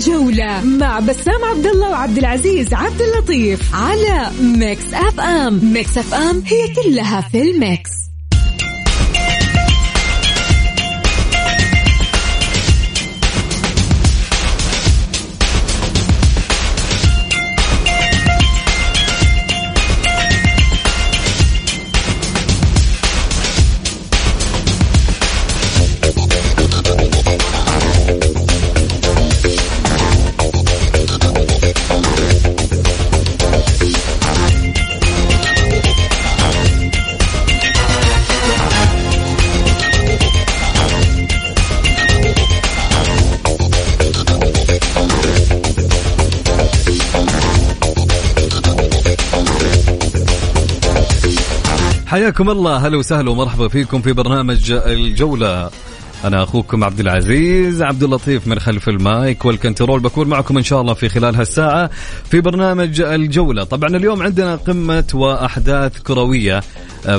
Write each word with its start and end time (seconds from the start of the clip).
الجولة 0.00 0.64
مع 0.64 1.00
بسام 1.00 1.44
عبد 1.44 1.66
الله 1.66 1.90
وعبد 1.90 2.18
العزيز 2.18 2.74
عبد 2.74 3.02
اللطيف 3.02 3.74
على 3.74 4.30
Mix 4.42 4.94
FM. 4.94 5.72
Mix 5.72 5.98
FM 5.98 6.42
هي 6.46 6.74
كلها 6.74 7.20
في 7.20 7.42
ال 7.42 7.55
mix. 7.55 8.09
حياكم 52.10 52.50
الله. 52.50 52.76
هلا 52.76 52.96
وسهلا 52.96 53.30
ومرحبا 53.30 53.68
فيكم 53.68 54.02
في 54.02 54.12
برنامج 54.12 54.72
الجولة. 54.72 55.70
أنا 56.24 56.42
أخوكم 56.42 56.84
عبد 56.84 57.00
العزيز 57.00 57.82
عبد 57.82 58.02
اللطيف 58.02 58.46
من 58.46 58.58
خلف 58.58 58.88
المايك 58.88 59.44
وال 59.44 59.55
control. 59.55 60.00
بكون 60.00 60.28
معكم 60.28 60.56
إن 60.56 60.62
شاء 60.62 60.80
الله 60.80 60.94
في 60.94 61.08
خلال 61.08 61.36
هالساعة 61.36 61.90
في 62.30 62.40
برنامج 62.40 63.00
الجولة. 63.00 63.64
طبعا 63.64 63.96
اليوم 63.96 64.22
عندنا 64.22 64.56
قمة 64.56 65.04
وأحداث 65.14 65.98
كروية 65.98 66.60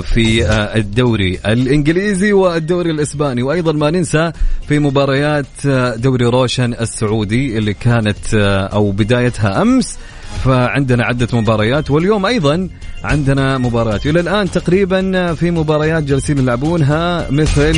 في 0.02 0.46
الدوري 0.76 1.40
الإنجليزي 1.46 2.34
والدوري 2.34 2.92
الإسباني. 2.92 3.44
وأيضا 3.44 3.72
ما 3.72 3.92
ننسى 3.92 4.32
في 4.68 4.80
مباريات 4.80 5.68
دوري 5.96 6.26
روشن 6.26 6.74
السعودي 6.74 7.58
اللي 7.58 7.74
كانت 7.74 8.34
أو 8.74 8.92
بدايتها 8.92 9.62
أمس 9.62 9.98
فعندنا 10.46 11.04
عدة 11.04 11.28
مباريات 11.34 11.92
واليوم 11.92 12.26
أيضا 12.26 12.70
عندنا 13.04 13.58
مباريات. 13.58 14.06
إلى 14.06 14.20
الآن 14.20 14.52
تقريبا 14.52 15.34
في 15.34 15.52
مباريات 15.52 16.04
جالسين 16.04 16.38
يلعبونها 16.38 17.32
مثل 17.32 17.76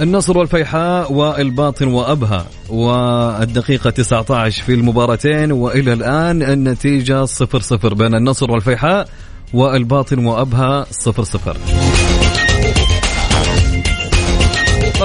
النصر 0.00 0.38
والفيحاء 0.38 1.12
والباطن 1.12 1.88
وأبها 1.88 2.46
والدقيقة 2.68 3.90
19 3.90 4.62
في 4.62 4.74
المباراتين 4.74 5.52
وإلى 5.52 5.92
الآن 5.92 6.42
النتيجة 6.42 7.26
0-0 7.26 7.94
بين 7.94 8.14
النصر 8.14 8.50
والفيحاء 8.50 9.08
والباطن 9.52 10.26
وأبها 10.26 10.84
0-0 10.84 12.09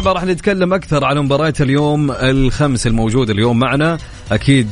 طبعا 0.06 0.14
راح 0.14 0.24
نتكلم 0.26 0.74
أكثر 0.74 1.06
عن 1.06 1.18
مباراة 1.18 1.54
اليوم 1.60 2.12
الخمس 2.12 2.88
الموجودة 2.88 3.34
اليوم 3.34 3.60
معنا. 3.60 3.98
أكيد 4.32 4.68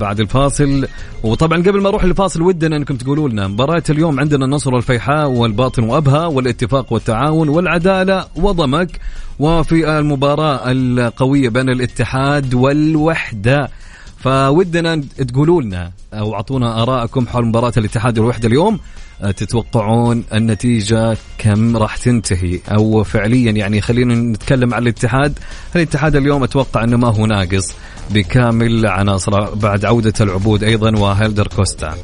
بعد 0.00 0.20
الفاصل. 0.20 0.88
وطبعا 1.22 1.58
قبل 1.58 1.80
ما 1.80 1.88
أروح 1.88 2.04
للفاصل 2.04 2.42
ودنا 2.42 2.76
أنكم 2.76 2.96
تقولوا 2.96 3.28
لنا 3.28 3.48
مباراة 3.48 3.82
اليوم 3.90 4.20
عندنا 4.20 4.44
النصر 4.44 4.74
والفيحاء 4.74 5.28
والباطن 5.28 5.82
وأبها 5.82 6.26
والاتفاق 6.26 6.92
والتعاون 6.92 7.48
والعدالة 7.48 8.26
وضمك. 8.36 9.00
وفي 9.38 9.98
المباراة 9.98 10.60
القوية 10.64 11.48
بين 11.48 11.68
الاتحاد 11.68 12.54
والوحدة. 12.54 13.70
فودنا 14.18 14.96
تقولوا 15.28 15.62
لنا 15.62 15.90
أو 16.14 16.34
أعطونا 16.34 16.82
آرائكم 16.82 17.26
حول 17.26 17.46
مباراة 17.46 17.72
الاتحاد 17.76 18.18
والوحدة 18.18 18.48
اليوم. 18.48 18.80
تتوقعون 19.20 20.24
النتيجة 20.34 21.16
كم 21.38 21.76
راح 21.76 21.96
تنتهي؟ 21.96 22.60
أو 22.68 23.04
فعليا 23.04 23.50
يعني 23.50 23.80
خلينا 23.80 24.14
نتكلم 24.14 24.74
عن 24.74 24.82
الاتحاد. 24.82 25.38
الاتحاد 25.76 26.16
اليوم 26.16 26.42
أتوقع 26.42 26.84
أنه 26.84 26.96
ما 26.96 27.08
هو 27.08 27.26
ناقص 27.26 27.72
بكامل 28.10 28.86
عناصره 28.86 29.54
بعد 29.54 29.84
عودة 29.84 30.12
العبود 30.20 30.64
أيضا 30.64 30.98
وهيلدر 30.98 31.46
كوستا. 31.46 31.94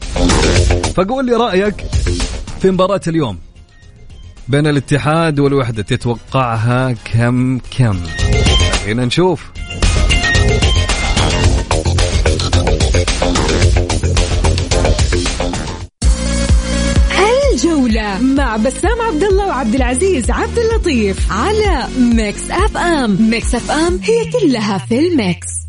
فقول 0.95 1.27
لي 1.27 1.33
رأيك 1.33 1.75
في 2.61 2.71
مباراة 2.71 3.01
اليوم 3.09 3.39
بين 4.49 4.67
الاتحاد 4.67 5.41
والوحدة 5.41 5.83
تتوقعها 5.83 6.93
كم 6.93 7.59
كم؟ 7.59 8.01
خلينا 8.85 9.05
نشوف. 9.05 9.51
الجولة 17.65 18.23
مع 18.23 18.57
بسام 18.57 19.01
عبد 19.01 19.25
الله 19.25 19.47
وعبد 19.47 19.75
العزيز 19.75 20.31
عبد 20.31 20.59
اللطيف 20.59 21.33
على 21.33 21.89
Mix 21.99 22.51
FM. 22.51 23.31
Mix 23.31 23.55
FM 23.55 24.01
هي 24.03 24.31
كلها 24.41 24.79
في 24.79 24.99
ال 24.99 25.11
mix. 25.11 25.62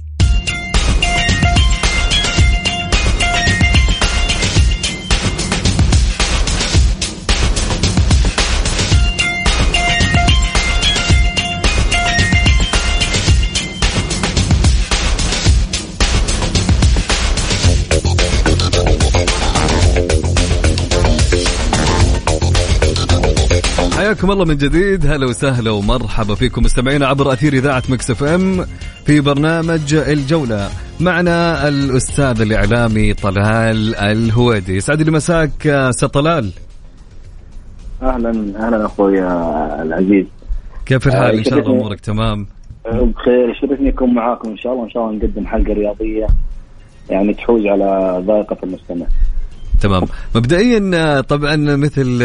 حياكم 24.03 24.31
الله 24.31 24.45
من 24.45 24.57
جديد. 24.57 25.05
هلا 25.05 25.25
وسهلا 25.25 25.71
ومرحبا 25.71 26.35
فيكم 26.35 26.63
مستمعينا 26.63 27.07
عبر 27.07 27.33
أثير 27.33 27.53
إذاعة 27.53 27.83
Mix 27.89 28.11
FM 28.11 28.65
في 29.05 29.21
برنامج 29.21 29.93
الجولة. 29.93 30.69
معنا 30.99 31.67
الأستاذ 31.67 32.41
الإعلامي 32.41 33.13
طلال 33.13 33.95
الهويدي 33.95 34.75
يسعد 34.75 35.01
لي 35.01 35.11
مساك 35.11 35.67
أستاذ 35.67 36.07
طلال. 36.07 36.51
أهلا 38.01 38.29
أهلا 38.67 38.85
أخوي 38.85 39.19
العزيز. 39.81 40.25
كيف 40.85 41.07
الحال؟ 41.07 41.37
إن 41.37 41.43
شاء 41.43 41.59
الله 41.59 41.71
أمورك 41.71 41.99
تمام. 41.99 42.47
بخير. 42.85 43.49
يشرفني 43.49 43.89
أكون 43.89 44.13
معاكم 44.13 44.49
إن 44.49 44.57
شاء 44.57 44.73
الله. 44.73 44.83
إن 44.83 44.89
شاء 44.89 45.03
الله 45.03 45.15
نقدم 45.15 45.47
حلقة 45.47 45.73
رياضية 45.73 46.27
يعني 47.09 47.33
تحوز 47.33 47.65
على 47.65 48.23
ذائقة 48.27 48.57
المستمع. 48.63 49.05
تمام. 49.83 50.03
مبدئيا 50.35 51.21
طبعا 51.21 51.55
مثل 51.55 52.23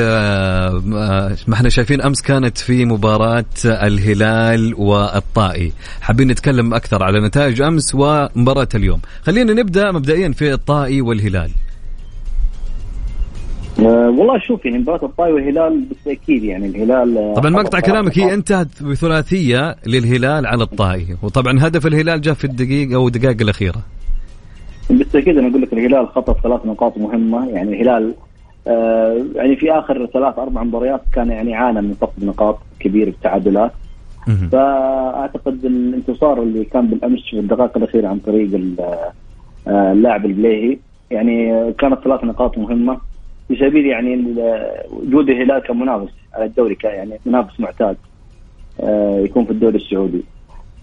ما 1.47 1.53
إحنا 1.53 1.69
شايفين 1.69 2.03
أمس 2.03 2.23
كانت 2.23 2.59
في 2.59 2.85
مباراة 2.85 3.45
الهلال 3.65 4.75
والطائي. 4.75 5.73
حابين 6.01 6.29
نتكلم 6.29 6.75
أكثر 6.75 7.03
على 7.03 7.27
نتائج 7.27 7.63
أمس 7.63 7.95
ومباراة 7.95 8.69
اليوم. 8.75 9.01
خلينا 9.23 9.53
نبدأ 9.53 9.93
مبدئيا 9.93 10.33
في 10.33 10.53
الطائي 10.53 11.01
والهلال. 11.01 11.51
أه 13.79 13.83
والله 14.19 14.39
شوف 14.47 14.65
يعني 14.65 14.79
مباراة 14.79 15.05
الطائي 15.05 15.33
والهلال 15.33 15.85
بالتأكيد 15.89 16.45
يعني 16.45 16.67
الهلال 16.67 17.35
طبعا 17.37 17.51
مقطع 17.51 17.81
كلامك. 17.81 18.19
هي 18.19 18.35
انتهت 18.35 18.83
بثلاثية 18.83 19.77
للهلال 19.87 20.47
على 20.47 20.63
الطائي. 20.63 21.17
وطبعا 21.23 21.67
هدف 21.67 21.87
الهلال 21.87 22.21
جاء 22.21 22.35
في 22.35 22.45
الدقيقة 22.45 22.95
أو 22.95 23.09
الدقائق 23.09 23.41
الأخيرة. 23.41 23.83
بالتأكيد 24.91 25.39
أنا 25.39 25.49
أقول 25.49 25.63
لك 25.63 25.73
الهلال 25.73 26.09
خطف 26.09 26.43
ثلاث 26.43 26.67
نقاط 26.67 26.99
مهمة. 26.99 27.49
يعني 27.49 27.75
الهلال 27.75 28.15
آه 28.67 29.25
يعني 29.35 29.57
في 29.57 29.73
آخر 29.73 30.07
ثلاث 30.07 30.39
أربع 30.39 30.63
مباريات 30.63 31.01
كان 31.13 31.31
يعني 31.31 31.55
عانى 31.55 31.81
من 31.81 31.95
فقد 32.01 32.25
نقاط 32.25 32.59
كبير 32.81 33.09
التعادلات 33.09 33.73
فأعتقد 34.53 35.65
الانتصار 35.65 36.43
اللي 36.43 36.65
كان 36.65 36.87
بالأمس 36.87 37.21
في 37.31 37.39
الدقائق 37.39 37.77
الأخيرة 37.77 38.09
عن 38.09 38.19
طريق 38.19 38.61
اللاعب 39.69 40.27
البليهي 40.27 40.79
يعني 41.11 41.73
كانت 41.73 41.99
ثلاث 42.05 42.25
نقاط 42.25 42.59
مهمة. 42.59 42.99
في 43.49 43.57
سبيل 43.57 43.87
يعني 43.87 44.35
وجود 44.91 45.31
الهلال 45.31 45.59
كمنافس 45.59 46.13
على 46.35 46.45
الدوري 46.45 46.77
يعني 46.85 47.19
منافس 47.27 47.61
معتاد 47.61 47.97
آه 48.81 49.19
يكون 49.21 49.45
في 49.45 49.51
الدوري 49.51 49.77
السعودي. 49.77 50.23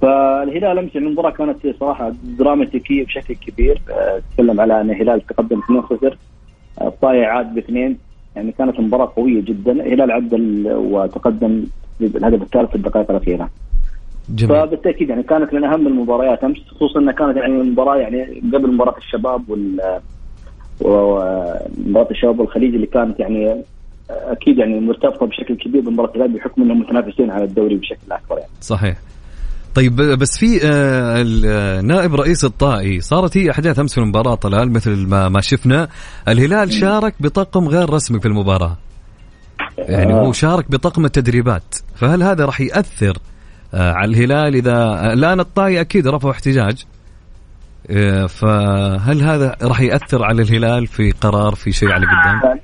فالهلال 0.06 0.78
أمس 0.78 0.96
المباراة 0.96 1.30
كانت 1.30 1.58
صراحة 1.80 2.14
دراماتيكيه 2.24 3.06
بشكل 3.06 3.36
كبير 3.36 3.82
تكلم 4.34 4.62
على 4.62 4.82
أن 4.82 4.90
الهلال 4.90 5.22
تقدم 5.28 5.62
2-0 5.62 6.14
الطائي 6.82 7.26
عاد 7.26 7.54
باثنين 7.54 7.98
يعني 8.36 8.52
كانت 8.52 8.80
مباراه 8.80 9.14
قوية 9.16 9.42
جدا 9.42 9.72
الهلال 9.72 10.12
عدل 10.12 10.68
وتقدم 10.68 11.64
بالهدف 12.00 12.42
الثالث 12.42 12.70
في 12.70 12.76
الدقائق 12.76 13.12
الأخيرة 13.12 13.50
جميل. 14.30 14.56
فبالتأكيد 14.56 15.10
يعني 15.10 15.24
كانت 15.24 15.54
من 15.54 15.64
أهم 15.64 15.88
المباريات 15.88 16.44
أمس 16.44 16.58
خصوصا 16.68 17.00
أنها 17.00 17.14
كانت 17.14 17.38
يعني 17.38 17.54
مباراه 17.54 17.96
يعني 17.96 18.42
قبل 18.54 18.74
مباراة 18.74 18.98
الشباب 18.98 19.50
وال 19.50 20.00
ومباراه 20.82 22.12
الشباب 22.12 22.40
والخليج 22.40 22.76
اللي 22.76 22.88
كانت 22.88 23.20
يعني 23.20 23.64
أكيد 24.10 24.58
يعني 24.58 24.80
مرتبطة 24.80 25.26
بشكل 25.26 25.56
كبير 25.56 25.82
بمباراة 25.82 26.12
الهلال 26.16 26.32
بحكم 26.32 26.62
أنهم 26.62 26.80
متنافسين 26.80 27.32
على 27.32 27.44
الدوري 27.44 27.76
بشكل 27.76 28.12
أكبر 28.12 28.38
يعني. 28.38 28.52
صحيح. 28.62 28.98
طيب 29.76 29.96
بس 29.96 30.38
في 30.38 30.60
آه، 30.64 31.82
نائب 31.82 32.16
رئيس 32.16 32.46
الطائي 32.46 33.02
صارت 33.02 33.38
هي 33.38 33.52
أحداث 33.52 33.80
أمس 33.80 33.94
في 33.94 33.98
المباراة 33.98 34.36
طلال 34.36 34.72
مثل 34.72 35.08
ما 35.08 35.30
ما 35.30 35.42
شفنا. 35.42 35.88
الهلال 36.28 36.74
شارك 36.74 37.14
بطاقم 37.20 37.68
غير 37.68 37.90
رسمي 37.90 38.20
في 38.20 38.28
المباراة. 38.28 38.78
يعني 39.78 40.14
هو 40.14 40.32
شارك 40.32 40.72
بطاقم 40.72 41.06
التدريبات. 41.06 41.76
فهل 41.96 42.24
هذا 42.24 42.46
راح 42.46 42.62
يأثر 42.62 43.18
آه، 43.74 43.92
على 43.92 44.12
الهلال 44.12 44.56
إذا 44.56 45.14
الآن 45.14 45.40
الطائي 45.40 45.82
أكيد 45.82 46.08
رفعوا 46.08 46.34
احتجاج. 46.34 46.86
آه، 47.90 48.26
فهل 48.26 49.22
هذا 49.22 49.56
راح 49.62 49.82
يأثر 49.82 50.24
على 50.24 50.42
الهلال 50.42 50.88
في 50.88 51.12
قرار 51.12 51.56
في 51.56 51.72
شيء 51.72 51.92
على 51.92 52.06
قدام؟ 52.06 52.60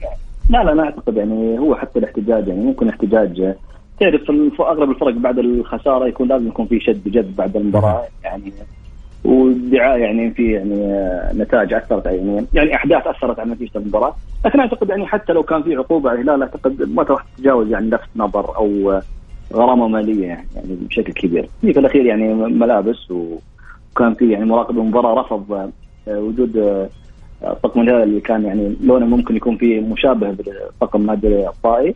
لا 0.50 0.64
لا 0.64 0.72
أنا 0.72 0.84
أعتقد. 0.84 1.18
يعني 1.18 1.60
هو 1.60 1.76
حتى 1.76 2.00
الاحتجاج 2.00 2.48
يعني 2.48 2.62
ممكن 2.62 2.90
احتجاج 2.90 3.56
تعرف 4.02 4.62
أغلب 4.62 4.90
الفرق 4.90 5.14
بعد 5.14 5.40
الخسارة 5.40 6.08
يكون 6.08 6.28
لازم 6.28 6.48
يكون 6.48 6.66
في 6.66 6.80
شد 6.80 7.04
جد 7.08 7.36
بعد 7.36 7.58
المباراة 7.58 8.08
يعني 8.24 8.52
والدعاء 9.24 10.00
يعني 10.00 10.32
في 10.32 10.52
يعني 10.52 10.76
نتائج 11.34 11.74
اثرت 11.74 12.06
يعني 12.06 12.46
يعني 12.54 12.76
أحداث 12.76 13.08
أثرت 13.08 13.40
على 13.40 13.52
نتيجة 13.52 13.72
المباراة، 13.76 14.16
لكن 14.46 14.60
أعتقد 14.60 14.90
يعني 14.90 15.08
حتى 15.08 15.34
لو 15.34 15.44
كان 15.44 15.64
في 15.64 15.76
عقوبة 15.76 16.10
على 16.10 16.22
الهلال 16.22 16.42
أعتقد 16.42 16.90
ما 16.90 17.04
راح 17.04 17.26
تتجاوز 17.36 17.72
يعني 17.72 17.90
لفت 17.90 18.10
نظر 18.16 18.58
أو 18.58 19.02
غرامة 19.54 19.88
مالية 19.88 20.28
يعني 20.28 20.46
بشكل 20.58 21.14
كبير، 21.14 21.50
في 21.62 21.80
الأخير 21.80 22.06
يعني 22.06 22.34
ملابس 22.34 23.12
وكان 23.12 24.14
في 24.14 24.32
يعني 24.32 24.46
مراقب 24.46 24.78
المباراة 24.78 25.22
رفض 25.22 25.72
وجود 26.08 26.88
طقم 27.64 27.82
الهلال 27.82 28.04
اللي 28.04 28.20
كان 28.20 28.46
يعني 28.46 28.76
لونه 28.84 29.06
ممكن 29.06 29.36
يكون 29.36 29.58
فيه 29.58 29.82
مشابه 29.82 30.36
بطقم 30.82 31.06
نادي 31.06 31.48
الطائي 31.48 31.96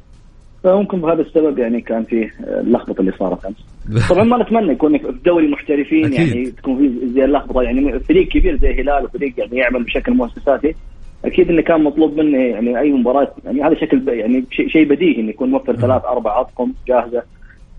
فممكن 0.65 1.01
بهذا 1.01 1.21
السبب 1.21 1.59
يعني 1.59 1.81
كان 1.81 2.03
فيه 2.03 2.31
اللخبطة 2.39 3.01
اللي 3.01 3.11
صارت 3.11 3.45
أمس. 3.45 4.09
طبعا 4.09 4.23
ما 4.23 4.43
نتمنى 4.43 4.71
يكون 4.71 4.97
في 4.97 5.13
دوري 5.25 5.47
محترفين 5.47 6.05
أكيد. 6.05 6.19
يعني 6.19 6.45
تكون 6.45 6.77
في 6.77 7.07
زي 7.07 7.25
اللخبطة. 7.25 7.61
يعني 7.61 7.99
فريق 7.99 8.27
كبير 8.27 8.57
زي 8.57 8.71
الهلال 8.71 9.05
وفريق 9.05 9.33
يعني 9.37 9.57
يعمل 9.57 9.83
بشكل 9.83 10.13
مؤسساتي. 10.13 10.75
أكيد 11.25 11.49
إنه 11.49 11.61
كان 11.61 11.83
مطلوب 11.83 12.17
منه 12.17 12.37
يعني 12.37 12.79
أي 12.79 12.91
مباراة. 12.91 13.31
يعني 13.45 13.63
هذا 13.63 13.75
شكل 13.75 14.09
يعني 14.09 14.43
شيء 14.51 14.89
بديهي 14.89 15.21
إنه 15.21 15.29
يكون 15.29 15.51
موفر 15.51 15.75
ثلاث 15.75 16.05
أربع 16.05 16.41
اطقم 16.41 16.71
جاهزة 16.87 17.23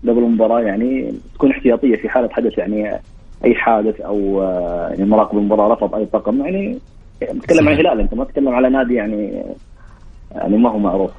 قبل 0.03 0.23
المباراة. 0.23 0.61
يعني 0.61 1.13
تكون 1.33 1.51
احتياطية 1.51 1.95
في 1.95 2.09
حالة 2.09 2.29
حدث 2.29 2.57
يعني 2.57 2.91
أي 3.45 3.55
حادث 3.55 4.01
أو 4.01 4.41
يعني 4.89 5.05
مراقب 5.05 5.37
المباراة 5.37 5.73
رفض 5.73 5.95
أي 5.95 6.05
طقم 6.05 6.41
يعني 6.41 6.77
نتكلم 7.33 7.67
عن 7.67 7.73
الهلال 7.73 7.99
أنت 7.99 8.13
ما 8.13 8.23
تتكلم 8.23 8.49
على 8.49 8.69
نادي 8.69 8.93
يعني 8.93 9.43
يعني 10.31 10.57
ما 10.57 10.69
هو 10.69 10.77
معروف. 10.77 11.11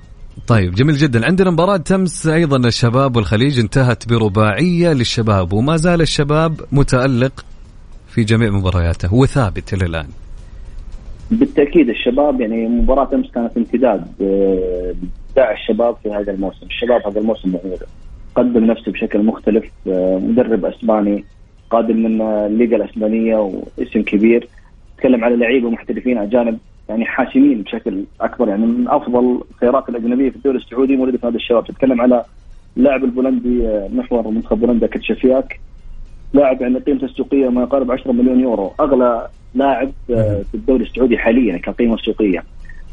طيب 0.47 0.75
جميل 0.75 0.97
جدا. 0.97 1.27
عندنا 1.27 1.51
مباراة 1.51 1.85
أمس 1.95 2.27
أيضا 2.27 2.69
الشباب 2.69 3.17
والخليج 3.17 3.59
انتهت 3.61 4.09
برباعية 4.09 4.93
للشباب 4.93 5.53
وما 5.53 5.77
زال 5.77 6.01
الشباب 6.01 6.61
متألق 6.73 7.45
في 8.09 8.25
جميع 8.25 8.51
مبارياته. 8.51 9.15
وثابت 9.15 9.73
إلى 9.75 9.87
الآن. 9.87 10.07
بالتأكيد 11.31 11.89
الشباب 11.89 12.41
يعني 12.41 12.69
مباراة 12.69 13.09
أمس 13.15 13.31
كانت 13.31 13.57
امتداد 13.57 14.05
داع 15.37 15.53
الشباب 15.53 15.97
في 16.03 16.11
هذا 16.11 16.33
الموسم. 16.33 16.67
الشباب 16.67 17.07
هذا 17.07 17.21
الموسم 17.21 17.57
قدم 18.35 18.65
نفسه 18.65 18.93
بشكل 18.93 19.23
مختلف 19.23 19.65
مدرب 20.27 20.65
أسباني 20.65 21.25
قادم 21.71 21.97
من 21.97 22.23
الليغا 22.23 22.77
الأسبانية 22.77 23.37
واسم 23.37 24.03
كبير. 24.03 24.49
تكلم 24.99 25.25
على 25.25 25.37
لعيبة 25.37 25.71
محترفين 25.71 26.19
أجانب 26.19 26.59
يعني 26.89 27.05
حاسمين 27.05 27.63
بشكل 27.63 28.05
أكبر. 28.21 28.49
يعني 28.49 28.67
من 28.67 28.89
أفضل 28.89 29.43
الخيارات 29.51 29.89
الأجنبية 29.89 30.31
في 30.31 30.37
الدوري 30.37 30.59
السعودي 30.59 30.97
موجوده 30.97 31.19
في 31.19 31.27
هذا 31.27 31.37
الشباب. 31.37 31.65
تتكلم 31.65 32.01
على 32.01 32.25
لاعب 32.77 33.05
البولندي 33.05 33.69
آه، 33.69 33.89
محور 33.93 34.29
منتخب 34.29 34.61
بولندا 34.61 34.87
كتشافياك. 34.87 35.61
لاعب 36.33 36.63
يعني 36.63 36.79
قيمته 36.79 37.05
السوقية 37.05 37.49
ما 37.49 37.63
يقارب 37.63 37.91
10 37.91 38.13
مليون 38.13 38.41
يورو. 38.41 38.73
أغلى 38.81 39.29
لاعب 39.55 39.91
آه، 40.11 40.43
في 40.51 40.55
الدوري 40.55 40.85
السعودي 40.85 41.19
حاليا 41.19 41.57
كقيمة 41.57 41.97
سوقية. 41.97 42.45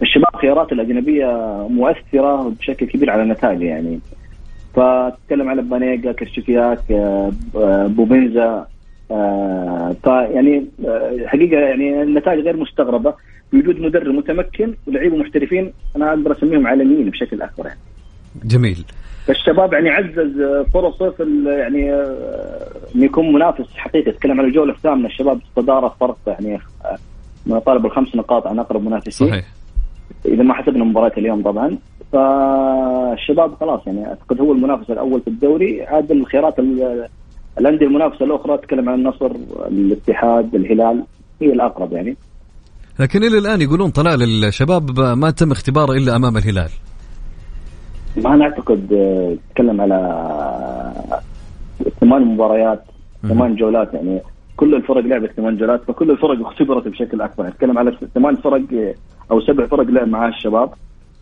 الشباب 0.02 0.36
خيارات 0.36 0.72
الأجنبية 0.72 1.28
مؤثرة 1.70 2.50
بشكل 2.50 2.86
كبير 2.86 3.10
على 3.10 3.24
النتائج 3.24 3.62
يعني. 3.62 4.00
فتتكلم 4.74 5.50
على 5.50 5.62
بانيجا 5.62 6.12
كرشفياك 6.12 6.92
آه، 6.92 7.32
بوبينزا 7.88 8.68
فيعني 10.04 10.66
حقيقة 11.26 11.58
يعني 11.58 12.02
النتائج 12.02 12.40
غير 12.40 12.58
مستغربة. 12.58 13.14
بوجود 13.54 13.80
مدرب 13.80 14.16
متمكن 14.16 14.76
ولعيبه 14.88 15.18
محترفين 15.18 15.74
أنا 15.96 16.10
أقدر 16.10 16.32
أسميهم 16.32 16.68
عالميين 16.68 17.10
بشكل 17.10 17.42
اكبر 17.42 17.66
يعني. 17.66 17.80
جميل. 18.46 18.86
فالشباب 19.28 19.74
يعني 19.74 19.90
عزز 19.90 20.42
فرصه 20.74 21.10
في 21.10 21.44
يعني 21.46 21.94
آه، 21.94 22.68
انه 22.96 23.06
يكون 23.06 23.34
منافس 23.34 23.66
حقيقي 23.76 24.12
تتكلم 24.12 24.40
عن 24.40 24.46
الجوله 24.46 24.74
الثامنه 24.74 25.08
الشباب 25.08 25.40
صدارة 25.56 25.96
فرق 26.00 26.18
يعني 26.28 26.56
آه، 26.56 26.98
ما 27.46 27.60
طالب 27.60 27.86
الخمس 27.86 28.16
نقاط 28.16 28.48
عن 28.48 28.60
أقرب 28.60 28.86
منافسين. 28.86 29.28
صحيح. 29.28 29.46
إذا 30.26 30.44
ما 30.44 30.54
حسبنا 30.54 30.84
مباراة 30.84 31.12
اليوم 31.18 31.44
طبعا 31.44 31.78
فالشباب 32.12 33.56
خلاص 33.56 33.88
يعني 33.88 34.08
أعتقد 34.08 34.42
هو 34.42 34.54
المنافس 34.54 34.90
الأول 34.90 35.22
في 35.22 35.28
الدوري 35.28 35.84
عاد 35.84 36.12
الخيارات 36.12 36.60
الأندية 37.60 37.86
المنافسة 37.86 38.26
الأخرى 38.26 38.58
تتكلم 38.58 38.90
عن 38.90 39.00
النصر 39.00 39.32
الاتحاد 39.68 40.56
الهلال 40.56 41.04
هي 41.42 41.54
الأقرب 41.54 41.94
يعني. 41.94 42.18
لكن 43.00 43.24
إلى 43.24 43.38
الآن 43.38 43.62
يقولون 43.62 43.90
طلال 43.90 44.46
الشباب 44.46 45.00
ما 45.00 45.32
تم 45.32 45.52
اختباره 45.52 45.92
إلا 45.92 46.16
أمام 46.16 46.38
الهلال. 46.38 46.70
ما 48.18 48.36
نعتقد 48.36 48.94
نتكلم 49.50 49.82
على 49.82 50.00
ثمان 52.00 52.22
مباريات 52.22 52.84
ثمان 53.22 53.56
جولات 53.56 53.94
يعني 53.94 54.22
كل 54.58 54.76
الفرق 54.76 55.06
لعبت 55.06 55.32
ثمان 55.32 55.58
جولات 55.58 55.82
فكل 55.88 56.12
الفرق 56.12 56.48
اختبرت 56.48 56.88
بشكل 56.88 57.22
أكبر. 57.22 57.48
نتكلم 57.48 57.78
على 57.78 57.98
ثمان 58.14 58.36
فرق 58.36 58.64
أو 59.32 59.42
سبع 59.42 59.68
فرق 59.68 59.88
لعب 59.90 60.08
مع 60.08 60.28
الشباب 60.28 60.70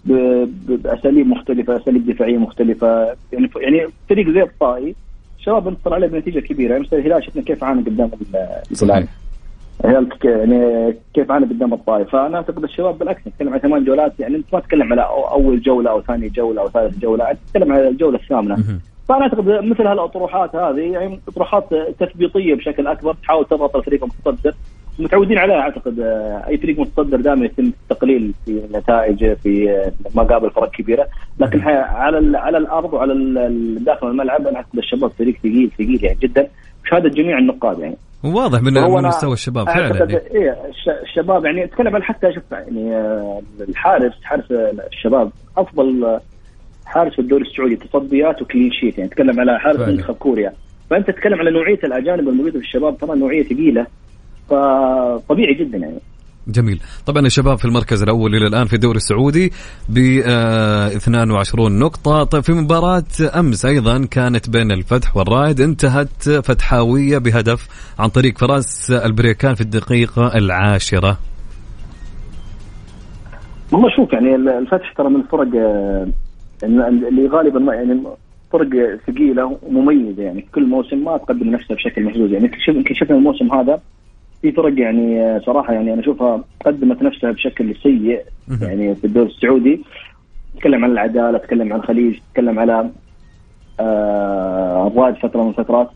بأساليب 0.05 1.27
مختلفة 1.27 1.77
أساليب 1.77 2.05
دفاعية 2.05 2.37
مختلفة. 2.37 3.15
يعني 3.31 3.49
يعني 3.55 3.87
فريق 4.09 4.29
زي 4.29 4.43
الطائي 4.43 4.95
الشباب 5.39 5.67
انتصر 5.67 5.93
عليه 5.93 6.07
بنتيجة 6.07 6.39
كبيرة. 6.39 6.73
يعني 6.73 6.87
الهلال 6.93 7.23
شفنا 7.25 7.41
كيف 7.41 7.63
عانى 7.63 7.81
قدام 7.81 8.09
الهلال. 8.71 9.07
يعني 9.83 10.95
كيف 11.13 11.31
عانى 11.31 11.45
قدام 11.45 11.73
الطائف 11.73 12.09
فأنا 12.09 12.37
أعتقد 12.37 12.63
الشباب 12.63 12.97
بالعكس 12.97 13.27
نتكلم 13.27 13.53
عن 13.53 13.59
ثمان 13.59 13.83
جولات 13.83 14.19
يعني 14.19 14.35
أنت 14.35 14.45
ما 14.53 14.59
تتكلم 14.59 14.91
على 14.91 15.01
أول 15.31 15.61
جولة 15.61 15.91
أو 15.91 16.01
ثاني 16.01 16.29
جولة 16.29 16.61
أو 16.61 16.69
ثالث 16.69 16.99
جولة 16.99 17.37
تتكلم 17.47 17.71
على 17.71 17.87
الجولة 17.87 18.17
الثامنة. 18.17 18.55
فأنا 19.09 19.21
أعتقد 19.21 19.49
مثل 19.49 19.87
هالأطروحات 19.87 20.55
هذه 20.55 20.79
يعني 20.79 21.19
أطروحات 21.27 21.63
تثبيطية 21.99 22.55
بشكل 22.55 22.87
أكبر 22.87 23.13
تحاول 23.13 23.45
تضغط 23.45 23.75
الفريق 23.75 24.03
المتصدر 24.03 24.53
متعودين 25.00 25.38
عليها 25.38 25.59
أعتقد 25.59 26.00
أي 26.48 26.57
فريق 26.57 26.79
متصدر 26.79 27.21
دائما 27.21 27.45
يتم 27.45 27.71
التقليل 27.83 28.33
في 28.45 28.62
نتائجه 28.74 29.33
في 29.43 29.83
مقابل 30.15 30.50
فرق 30.50 30.71
كبيرة. 30.71 31.07
لكن 31.39 31.62
على 31.62 32.38
على 32.38 32.57
الأرض 32.57 32.93
وعلى 32.93 33.13
داخل 33.79 34.07
الملعب 34.07 34.48
أنا 34.48 34.57
أعتقد 34.57 34.77
الشباب 34.77 35.12
فريق 35.12 35.36
ثقيل 35.38 35.71
ثقيل 35.77 36.03
يعني 36.03 36.17
جدا. 36.21 36.48
بشهاده 36.83 37.09
جميع 37.09 37.38
النقاد 37.38 37.79
يعني. 37.79 37.98
واضح 38.24 38.62
من, 38.62 38.77
مستوى 39.08 39.34
الشباب 39.34 39.65
فعلا 39.65 39.98
يعني. 39.98 40.13
إيه 40.13 40.58
الشباب 41.03 41.46
يعني 41.46 41.63
أتكلم 41.63 41.96
عن 41.96 42.03
حتى 42.03 42.34
شوف 42.34 42.44
يعني 42.51 42.96
آه، 42.96 43.42
الحارس 43.70 44.13
حارس 44.24 44.51
الشباب 44.92 45.32
أفضل 45.58 46.20
حارس 46.86 47.13
في 47.13 47.20
الدوري 47.20 47.44
السعودي 47.44 47.75
تصديات 47.75 48.42
وكلين 48.42 48.72
شيت 48.72 48.98
يعني 48.98 49.10
تتكلم 49.10 49.39
على 49.39 49.60
حارس 49.60 49.80
منتخب 49.80 50.15
كوريا. 50.15 50.53
فأنت 50.89 51.08
تتكلم 51.08 51.39
على 51.39 51.51
نوعية 51.51 51.80
الأجانب 51.84 52.30
الموجودة 52.30 52.60
في 52.60 52.65
الشباب 52.65 52.94
طبعا 52.94 53.15
نوعية 53.15 53.44
ثقيلة 53.44 53.88
فطبيعي 54.50 55.53
جدا 55.53 55.77
يعني. 55.77 56.00
جميل. 56.47 56.79
طبعا 57.05 57.25
الشباب 57.25 57.57
في 57.57 57.65
المركز 57.65 58.03
الأول 58.03 58.35
إلى 58.35 58.47
الآن 58.47 58.65
في 58.65 58.73
الدوري 58.73 58.97
السعودي 58.97 59.51
ب 59.89 59.97
22 59.97 61.79
نقطة. 61.79 62.23
طيب 62.23 62.43
في 62.43 62.53
مباراة 62.53 63.03
أمس 63.39 63.65
أيضا 63.65 64.05
كانت 64.05 64.50
بين 64.50 64.71
الفتح 64.71 65.17
والرائد 65.17 65.62
انتهت 65.62 66.29
فتحاوية 66.29 67.17
بهدف 67.17 67.67
عن 68.00 68.09
طريق 68.09 68.38
فراس 68.38 68.91
البريكان 68.91 69.55
في 69.55 69.62
الدقيقة 69.62 70.38
العاشرة. 70.38 71.17
والله 73.71 73.89
شوف 73.95 74.13
يعني 74.13 74.35
الفتح 74.35 74.93
ترى 74.97 75.09
من 75.09 75.15
الفرق 75.15 75.47
آه، 75.55 76.07
اللي 76.63 77.27
غالبا 77.27 77.73
يعني 77.73 78.03
فرق 78.51 79.00
ثقيلة 79.07 79.57
ومميزة 79.63 80.23
يعني 80.23 80.45
كل 80.55 80.65
موسم 80.67 81.03
ما 81.03 81.17
تقدم 81.17 81.50
نفسها 81.50 81.75
بشكل 81.75 82.03
محجوز 82.03 82.31
يعني 82.31 82.51
يمكن 82.67 82.93
شفنا 82.93 83.15
الموسم 83.17 83.53
هذا 83.53 83.81
في 84.43 84.51
فرق 84.51 84.79
يعني 84.79 85.39
صراحة 85.39 85.73
يعني 85.73 85.93
أنا 85.93 86.01
أشوفها 86.01 86.43
قدمت 86.65 87.01
نفسها 87.01 87.31
بشكل 87.31 87.75
سيء 87.75 88.21
يعني 88.62 88.95
في 88.95 89.07
الدوري 89.07 89.29
السعودي. 89.29 89.81
تكلم 90.57 90.83
عن 90.83 90.91
العدالة 90.91 91.38
تكلم 91.38 91.73
عن 91.73 91.79
الخليج 91.79 92.15
تكلم 92.33 92.59
على 92.59 92.89
آه 93.79 94.88
الرائد 94.88 95.15
فترة 95.15 95.43
من 95.43 95.50
الفترات. 95.50 95.89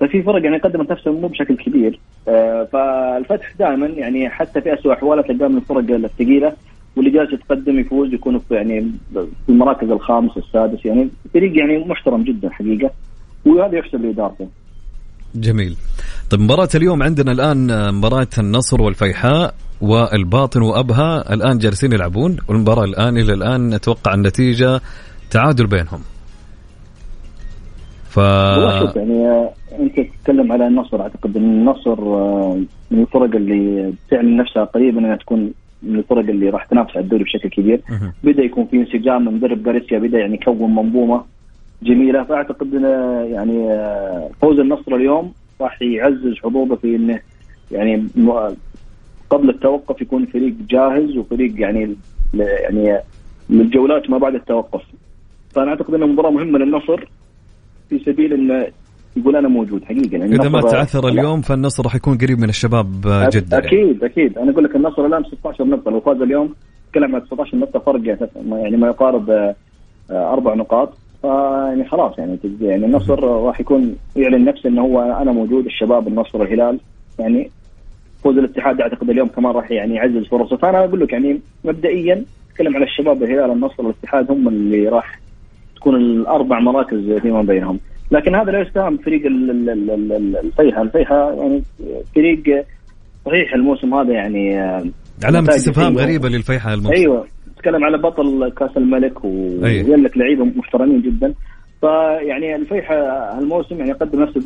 ففي 0.00 0.22
فرق 0.22 0.44
يعني 0.44 0.58
قدمت 0.58 0.90
نفسها 0.90 1.12
مو 1.12 1.28
بشكل 1.28 1.56
كبير. 1.56 1.98
آه 2.28 2.64
فالفتح 2.72 3.52
دائما 3.58 3.86
يعني 3.86 4.28
حتى 4.28 4.60
في 4.60 4.74
اسوء 4.74 4.92
أحواله 4.92 5.22
تلقاه 5.22 5.48
من 5.48 5.56
الفرق 5.56 5.90
الثقيلة 5.90 6.52
واللي 6.96 7.10
جالس 7.10 7.32
يتقدم 7.32 7.78
يفوز 7.78 8.14
يكون 8.14 8.38
في 8.38 8.54
يعني 8.54 8.90
في 9.14 9.48
المراكز 9.48 9.90
الخامس 9.90 10.36
السادس. 10.36 10.84
يعني 10.84 11.08
فريق 11.34 11.58
يعني 11.58 11.78
محترم 11.78 12.22
جدا 12.22 12.50
حقيقة 12.50 12.90
وهذا 13.46 13.78
يحسب 13.78 14.04
لإدارته. 14.04 14.48
جميل. 15.34 15.76
طيب 16.32 16.40
مباراة 16.40 16.68
اليوم 16.74 17.02
عندنا 17.02 17.32
الآن 17.32 17.94
مباراة 17.94 18.26
النصر 18.38 18.82
والفيحاء 18.82 19.54
والباطن 19.80 20.62
وأبها. 20.62 21.34
الآن 21.34 21.58
جالسين 21.58 21.92
يلعبون 21.92 22.36
والمباراة 22.48 22.84
الآن 22.84 23.16
إلى 23.16 23.32
الآن 23.32 23.74
نتوقع 23.74 24.14
النتيجة 24.14 24.80
تعادل 25.30 25.66
بينهم. 25.66 26.00
ف 28.04 28.20
شوف 28.80 28.96
يعني 28.96 29.26
آه، 29.26 29.52
أنت 29.80 30.00
تتكلم 30.00 30.52
على 30.52 30.66
النصر. 30.66 31.02
أعتقد 31.02 31.36
إن 31.36 31.44
النصر 31.44 31.98
آه، 32.02 32.60
من 32.90 33.00
الفرق 33.00 33.34
اللي 33.34 33.92
تعلن 34.10 34.36
نفسها 34.36 34.64
قريبا 34.64 34.98
إنها 34.98 35.16
تكون 35.16 35.52
من 35.82 35.98
الفرق 35.98 36.28
اللي 36.28 36.50
راح 36.50 36.64
تنافس 36.64 36.90
على 36.90 37.04
الدوري 37.04 37.24
بشكل 37.24 37.48
كبير. 37.48 37.80
بدأ 38.24 38.42
يكون 38.42 38.66
في 38.66 38.76
انسجام 38.76 39.24
من 39.24 39.34
مدرب 39.34 39.62
جاريسيا 39.62 39.98
بدأ 39.98 40.18
يعني 40.18 40.34
يكون 40.34 40.74
منظومة 40.74 41.24
جميلة. 41.82 42.24
فأعتقد 42.24 42.72
يعني 43.32 43.72
آه، 43.72 44.30
فوز 44.40 44.58
النصر 44.58 44.94
اليوم 44.94 45.32
راح 45.62 45.82
يعزز 45.82 46.34
حظوظه 46.42 46.76
في 46.76 46.96
إنه 46.96 47.20
يعني 47.70 48.06
قبل 49.30 49.50
التوقف 49.50 50.02
يكون 50.02 50.26
فريق 50.26 50.54
جاهز 50.68 51.16
وفريق 51.16 51.60
يعني 51.60 51.96
يعني 52.34 52.98
للجولات 53.50 54.10
ما 54.10 54.18
بعد 54.18 54.34
التوقف. 54.34 54.82
فأنا 55.50 55.70
أعتقد 55.70 55.94
انها 55.94 56.06
مباراة 56.06 56.30
مهمة 56.30 56.58
للنصر 56.58 57.08
في 57.90 57.98
سبيل 57.98 58.32
إنه 58.32 58.66
يقول 59.16 59.36
أنا 59.36 59.48
موجود 59.48 59.84
حقيقة. 59.84 60.18
يعني 60.18 60.34
إذا 60.34 60.48
ما 60.48 60.60
تعثر 60.60 61.08
اليوم 61.08 61.40
فالنصر 61.40 61.84
راح 61.84 61.94
يكون 61.94 62.18
قريب 62.18 62.38
من 62.38 62.48
الشباب 62.48 63.00
جدا 63.32 63.58
أكيد 63.58 64.02
يعني. 64.02 64.06
أكيد 64.06 64.38
أنا 64.38 64.50
أقول 64.50 64.64
لك 64.64 64.76
النصر 64.76 65.06
الآن 65.06 65.24
16 65.24 65.64
نقطة. 65.64 65.90
لو 65.90 66.00
فاز 66.00 66.20
اليوم 66.20 66.54
تكلم 66.92 67.14
عن 67.14 67.24
19 67.24 67.56
نقطة 67.56 67.78
فرق 67.78 68.18
يعني 68.46 68.76
ما 68.76 68.86
يقارب 68.86 69.30
آه، 69.30 69.54
أربع 70.10 70.54
نقاط. 70.54 70.92
فيعني 71.22 71.84
خلاص 71.88 72.18
يعني 72.18 72.38
يعني 72.60 72.86
النصر 72.86 73.24
راح 73.24 73.60
يكون 73.60 73.96
يعلن 74.16 74.44
نفسه 74.44 74.68
إنه 74.68 74.82
هو 74.82 75.02
أنا 75.02 75.32
موجود 75.32 75.64
الشباب 75.66 76.08
النصر 76.08 76.42
الهلال. 76.42 76.80
يعني 77.18 77.50
فوز 78.24 78.38
الاتحاد 78.38 78.80
أعتقد 78.80 79.10
اليوم 79.10 79.28
كمان 79.28 79.52
راح 79.52 79.70
يعني 79.70 79.94
يعزز 79.94 80.26
فرصه. 80.26 80.56
فأنا 80.56 80.84
أقول 80.84 81.00
لك 81.00 81.12
يعني 81.12 81.40
مبدئيا 81.64 82.24
أتكلم 82.50 82.76
على 82.76 82.84
الشباب 82.84 83.22
الهلال 83.22 83.50
النصر 83.50 83.82
الاتحاد 83.82 84.30
هم 84.30 84.48
اللي 84.48 84.88
راح 84.88 85.20
تكون 85.76 85.96
الأربع 85.96 86.60
مراكز 86.60 87.12
فيما 87.22 87.42
بينهم. 87.42 87.80
لكن 88.10 88.34
هذا 88.34 88.50
لا 88.50 88.60
يستهان 88.60 88.96
فريق 88.96 89.22
الفيحة 90.44 90.82
الفيحة 90.82 91.32
يعني 91.32 91.62
فريق 92.14 92.64
صحيح 93.26 93.54
الموسم 93.54 93.94
هذا 93.94 94.12
يعني 94.12 94.56
علامة 95.24 95.48
استفهام 95.48 95.98
غريبة 95.98 96.28
للفيحة 96.28 96.74
الموسم. 96.74 96.94
أيوه. 96.94 97.26
تتكلم 97.62 97.84
على 97.84 97.98
بطل 97.98 98.52
كاس 98.58 98.76
الملك 98.76 99.24
ويقول 99.24 100.04
لك 100.04 100.18
لعيبه 100.18 100.44
محترمين 100.44 101.00
جدا. 101.00 101.34
فيعني 101.80 102.56
الفيحة 102.56 102.94
هالموسم 103.38 103.78
يعني 103.78 103.92
قدم 103.92 104.22
نفسه 104.22 104.42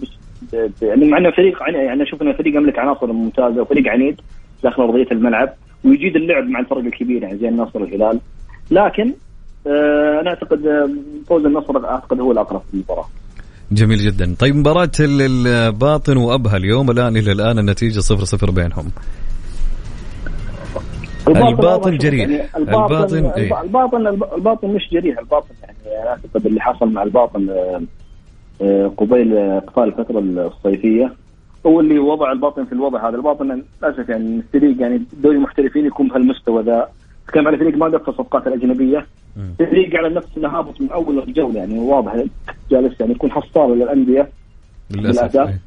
يعني 0.82 1.08
مع 1.08 1.18
إنه 1.18 1.30
فريق 1.30 1.58
يعني 1.74 2.02
أشوف 2.02 2.22
إنه 2.22 2.32
فريق 2.32 2.56
يملك 2.56 2.78
عناصر 2.78 3.12
ممتازة 3.12 3.62
وفريق 3.62 3.88
عنيد 3.88 4.20
داخل 4.62 4.82
أرضية 4.82 5.06
الملعب 5.12 5.48
ويجيد 5.84 6.16
اللعب 6.16 6.44
مع 6.44 6.60
الفرق 6.60 6.78
الكبيره 6.78 7.22
يعني 7.22 7.38
زي 7.38 7.48
النصر 7.48 7.82
الهلال. 7.82 8.20
لكن 8.70 9.12
آه 9.66 10.20
أنا 10.20 10.30
أعتقد 10.30 10.60
فوز 11.28 11.44
النصر 11.46 11.84
أعتقد 11.84 12.20
هو 12.20 12.32
الأقرب 12.32 12.60
في 12.60 12.74
المباراة. 12.74 13.06
جميل 13.72 13.98
جدا. 13.98 14.34
طيب 14.38 14.56
مباراة 14.56 14.90
الباطن 15.00 16.16
وأبها 16.16 16.56
اليوم 16.56 16.90
الآن 16.90 17.16
إلى 17.16 17.32
الآن 17.32 17.58
النتيجة 17.58 17.98
صفر 18.00 18.24
صفر 18.24 18.50
بينهم. 18.50 18.84
الباطن, 21.28 21.48
الباطن 21.48 21.98
جريح. 21.98 22.28
يعني 22.28 22.42
الباطن 22.56 22.94
الباطن, 22.94 23.26
إيه؟ 23.40 23.62
الباطن 23.62 24.06
الباطن 24.06 24.68
مش 24.68 24.88
جريح 24.92 25.18
الباطن 25.18 25.54
يعني 25.62 26.08
أعتقد 26.08 26.46
اللي 26.46 26.60
حصل 26.60 26.88
مع 26.92 27.02
الباطن 27.02 27.48
آه، 28.62 28.86
قبيل 28.96 29.36
إقفال 29.36 29.84
الفترة 29.84 30.18
الصيفية 30.18 31.12
هو 31.66 31.80
اللي 31.80 31.98
وضع 31.98 32.32
الباطن 32.32 32.64
في 32.64 32.72
الوضع 32.72 33.08
هذا. 33.08 33.16
الباطن 33.16 33.62
للأسف 33.82 34.08
يعني 34.08 34.36
الفريق 34.36 34.80
يعني 34.80 35.02
دوري 35.22 35.36
المحترفين 35.36 35.86
يكون 35.86 36.08
بهالمستوى 36.08 36.62
ذا. 36.62 36.88
تتكلم 37.26 37.48
على 37.48 37.56
فريق 37.56 37.76
ما 37.76 37.88
دفع 37.88 38.08
الصفقات 38.12 38.46
الأجنبية. 38.46 39.06
فريق 39.58 39.96
على 39.96 40.08
نفس 40.14 40.28
إنه 40.36 40.48
هابط 40.48 40.80
من 40.80 40.90
أول 40.90 41.18
الجولة 41.18 41.58
يعني 41.58 41.78
واضح. 41.78 42.24
جالس 42.70 43.00
يعني 43.00 43.12
يكون 43.12 43.30
حصار 43.30 43.74
للانديه 43.74 44.28
للأسف 44.90 45.36
إيه. 45.36 45.60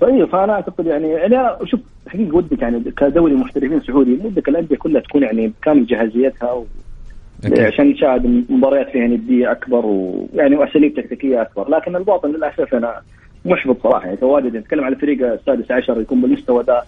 طيب 0.00 0.24
فأنا 0.24 0.52
أعتقد 0.52 0.86
يعني 0.86 1.08
يعني 1.08 1.26
أنا 1.26 1.58
شوف 1.64 1.80
حقيقة 2.08 2.36
ودك 2.36 2.62
يعني 2.62 2.80
كدوري 2.96 3.34
محترفين 3.34 3.80
سعودي 3.80 4.12
ودك 4.24 4.48
الأندية 4.48 4.76
كلها 4.76 5.00
تكون 5.00 5.22
يعني 5.22 5.46
بكامل 5.46 5.86
جاهزيتها 5.86 6.52
و... 6.52 6.66
عشان 7.44 7.90
نشاهد 7.90 8.44
مباريات 8.48 8.90
فيها 8.90 9.06
نديه 9.06 9.52
أكبر 9.52 9.86
ويعني 9.86 10.56
وأساليب 10.56 10.94
تكتيكية 10.94 11.42
أكبر. 11.42 11.68
لكن 11.70 11.96
الباطن 11.96 12.28
للأسف 12.28 12.74
أنا 12.74 13.00
محبط 13.44 13.82
صراحة. 13.82 14.04
يعني 14.04 14.16
تواجد 14.16 14.56
نتكلم 14.56 14.84
على 14.84 14.94
الفريق 14.94 15.32
السادس 15.32 15.70
عشر 15.70 16.00
يكون 16.00 16.20
بالمستوى 16.20 16.62
ذا 16.62 16.82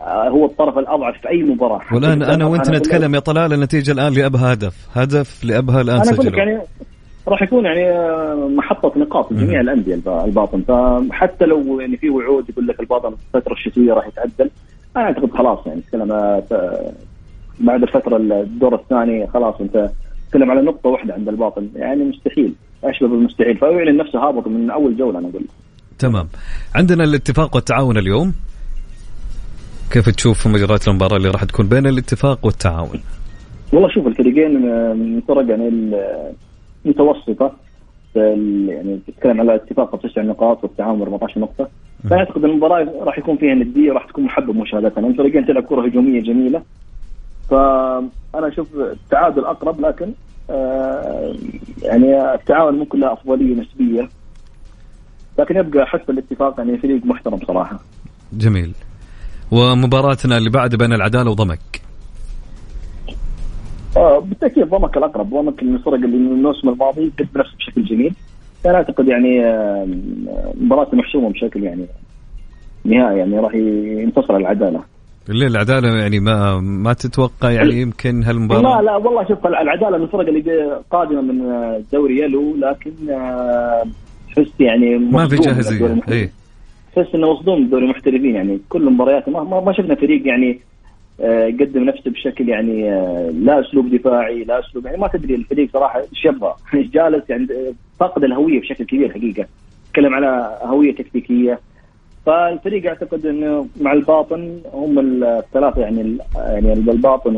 آه، 0.00 0.28
هو 0.28 0.46
الطرف 0.46 0.78
الأضعف 0.78 1.20
في 1.20 1.28
أي 1.28 1.42
مباراة. 1.42 1.80
والآن 1.94 2.22
أنا 2.22 2.44
وأنت 2.46 2.70
نتكلم 2.70 3.14
يا 3.14 3.20
طلال 3.20 3.52
النتيجة 3.52 3.92
الآن 3.92 4.12
لأبها 4.12 4.52
هدف. 4.52 4.88
هدف 4.94 5.44
لأبها 5.44 5.80
الآن 5.80 6.04
سجلوا 6.04 6.38
يعني 6.38 6.60
راح 7.28 7.42
يكون 7.42 7.64
يعني 7.64 7.90
آه، 7.90 8.50
محطة 8.56 8.98
نقاط 8.98 9.32
لجميع 9.32 9.60
الأندية 9.60 9.94
الباطن. 10.24 10.62
فحتى 10.62 11.44
لو 11.44 11.80
يعني 11.80 11.96
في 11.96 12.10
وعود 12.10 12.50
يقول 12.50 12.66
لك 12.66 12.80
الباطن 12.80 13.14
الفترة 13.34 13.52
الشتوية 13.52 13.92
راح 13.92 14.06
يتعدل 14.06 14.50
أنا 14.96 15.04
أعتقد 15.04 15.30
خلاص 15.30 15.66
يعني 15.66 15.80
تتكلم 15.80 16.12
آه، 16.12 16.92
بعد 17.60 17.82
الفترة 17.82 18.16
الدور 18.16 18.74
الثاني 18.74 19.26
خلاص 19.26 19.54
أنت 19.60 19.90
تتكلم 20.26 20.50
على 20.50 20.62
نقطة 20.62 20.88
واحدة 20.88 21.14
عند 21.14 21.28
الباطن. 21.28 21.68
يعني 21.76 22.04
مستحيل. 22.04 22.54
اشبه 22.84 23.08
بالمستحيل 23.08 23.56
فهو 23.56 23.70
يعلن 23.70 23.96
نفسه 23.96 24.18
هابط 24.28 24.46
من 24.48 24.70
أول 24.70 24.96
جولة 24.96 25.18
أنا 25.18 25.28
أقول 25.28 25.44
تمام. 25.98 26.28
عندنا 26.74 27.04
الاتفاق 27.04 27.54
والتعاون 27.56 27.98
اليوم. 27.98 28.34
كيف 29.90 30.08
تشوف 30.08 30.46
مجريات 30.46 30.88
المباراة 30.88 31.16
اللي 31.16 31.28
راح 31.28 31.44
تكون 31.44 31.66
بين 31.66 31.86
الاتفاق 31.86 32.46
والتعاون؟ 32.46 33.00
والله 33.72 33.88
شوف 33.88 34.06
الفريقين 34.06 34.60
من 34.96 35.20
فرق 35.20 35.48
يعني 35.48 35.70
المتوسطه 36.84 37.52
يعني 38.14 39.00
تتكلم 39.06 39.40
على 39.40 39.54
اتفاق 39.54 39.96
بتسع 39.96 40.22
نقاط 40.22 40.64
والتعاون 40.64 41.02
14 41.02 41.40
نقطة. 41.40 41.68
فأنا 42.10 42.20
أعتقد 42.20 42.44
المباراة 42.44 42.86
راح 43.00 43.18
يكون 43.18 43.36
فيها 43.36 43.54
ندية 43.54 43.92
راح 43.92 44.06
تكون 44.06 44.24
محبب 44.24 44.56
مشاهدتها 44.56 45.06
الفريقين 45.06 45.46
تلعب 45.46 45.62
كرة 45.62 45.86
هجومية 45.86 46.20
جميلة. 46.20 46.62
فأنا 47.50 48.48
أشوف 48.48 48.68
التعادل 48.76 49.44
أقرب 49.44 49.80
لكن 49.80 50.12
آه، 50.50 51.34
يعني 51.82 52.34
التعاون 52.34 52.74
ممكن 52.74 53.00
له 53.00 53.12
أفضلية 53.12 53.54
نسبية. 53.54 54.08
لكن 55.38 55.56
يبقى 55.56 55.86
حسب 55.86 56.10
الاتفاق 56.10 56.54
يعني 56.58 56.78
فريق 56.78 57.06
محترم 57.06 57.38
صراحة. 57.46 57.80
جميل. 58.32 58.72
ومباراتنا 59.50 60.38
اللي 60.38 60.50
بعد 60.50 60.74
بين 60.74 60.92
العدالة 60.92 61.30
وضمك. 61.30 61.81
بالتأكيد 64.24 64.64
ضمك 64.68 64.96
الأقرب 64.96 65.30
ضمك 65.30 65.62
من 65.62 65.74
الفرق 65.74 65.94
اللي 65.94 66.16
من 66.16 66.32
الموسم 66.32 66.68
الماضي 66.68 67.12
قد 67.18 67.28
بنفسه 67.34 67.56
بشكل 67.56 67.84
جميل. 67.84 68.14
أنا 68.66 68.74
أعتقد 68.74 69.08
يعني 69.08 69.38
مباراة 70.60 70.88
محسومة 70.92 71.30
بشكل 71.30 71.62
يعني 71.62 71.86
نهائي 72.84 73.18
يعني 73.18 73.38
راح 73.38 73.54
ينتصر 73.54 74.36
العدالة. 74.36 74.80
ليه 75.28 75.46
العدالة 75.46 75.88
يعني 75.96 76.20
ما 76.20 76.60
ما 76.60 76.92
تتوقع 76.92 77.50
يعني 77.50 77.80
يمكن 77.80 78.22
هالمباراة؟ 78.22 78.60
لا 78.62 78.82
لا 78.82 78.96
والله 78.96 79.28
شوف 79.28 79.46
العدالة 79.46 79.98
من 79.98 80.04
الفرق 80.04 80.28
اللي 80.28 80.80
قادمة 80.90 81.20
من 81.20 81.40
الدوري 81.52 82.18
يلو 82.18 82.56
لكن 82.56 82.92
تحس 84.28 84.60
يعني 84.60 84.98
ما 84.98 85.28
في 85.28 85.36
جاهزية 85.36 86.00
اي 86.08 86.30
تحس 86.96 87.14
إنه 87.14 87.32
مصدوم 87.32 87.66
دوري 87.66 87.84
المحترفين 87.84 88.34
يعني 88.34 88.60
كل 88.68 88.90
مبارياته 88.90 89.32
ما, 89.32 89.60
ما 89.60 89.72
شفنا 89.72 89.94
فريق 89.94 90.26
يعني 90.26 90.60
آه، 91.22 91.46
يقدم 91.46 91.84
نفسه 91.84 92.10
بشكل 92.10 92.48
يعني 92.48 92.92
آه، 92.92 93.30
لا 93.30 93.60
أسلوب 93.60 93.94
دفاعي 93.94 94.44
لا 94.44 94.60
أسلوب 94.60 94.86
يعني 94.86 94.98
ما 94.98 95.08
تدري 95.08 95.34
الفريق 95.34 95.72
صراحة 95.72 96.00
إيش 96.00 96.24
يبغى. 96.24 96.54
جالس 96.94 97.30
يعني 97.30 97.46
فاقد 98.00 98.24
الهوية 98.24 98.60
بشكل 98.60 98.84
كبير 98.84 99.12
حقيقة. 99.12 99.46
تكلم 99.92 100.14
على 100.14 100.58
هوية 100.62 100.94
تكتيكية. 100.94 101.60
فالفريق 102.26 102.86
أعتقد 102.86 103.26
إنه 103.26 103.66
مع 103.80 103.92
الباطن 103.92 104.60
هم 104.72 104.98
الثلاثة 104.98 105.80
يعني 105.80 106.18
يعني 106.36 106.72
الباطن 106.72 107.36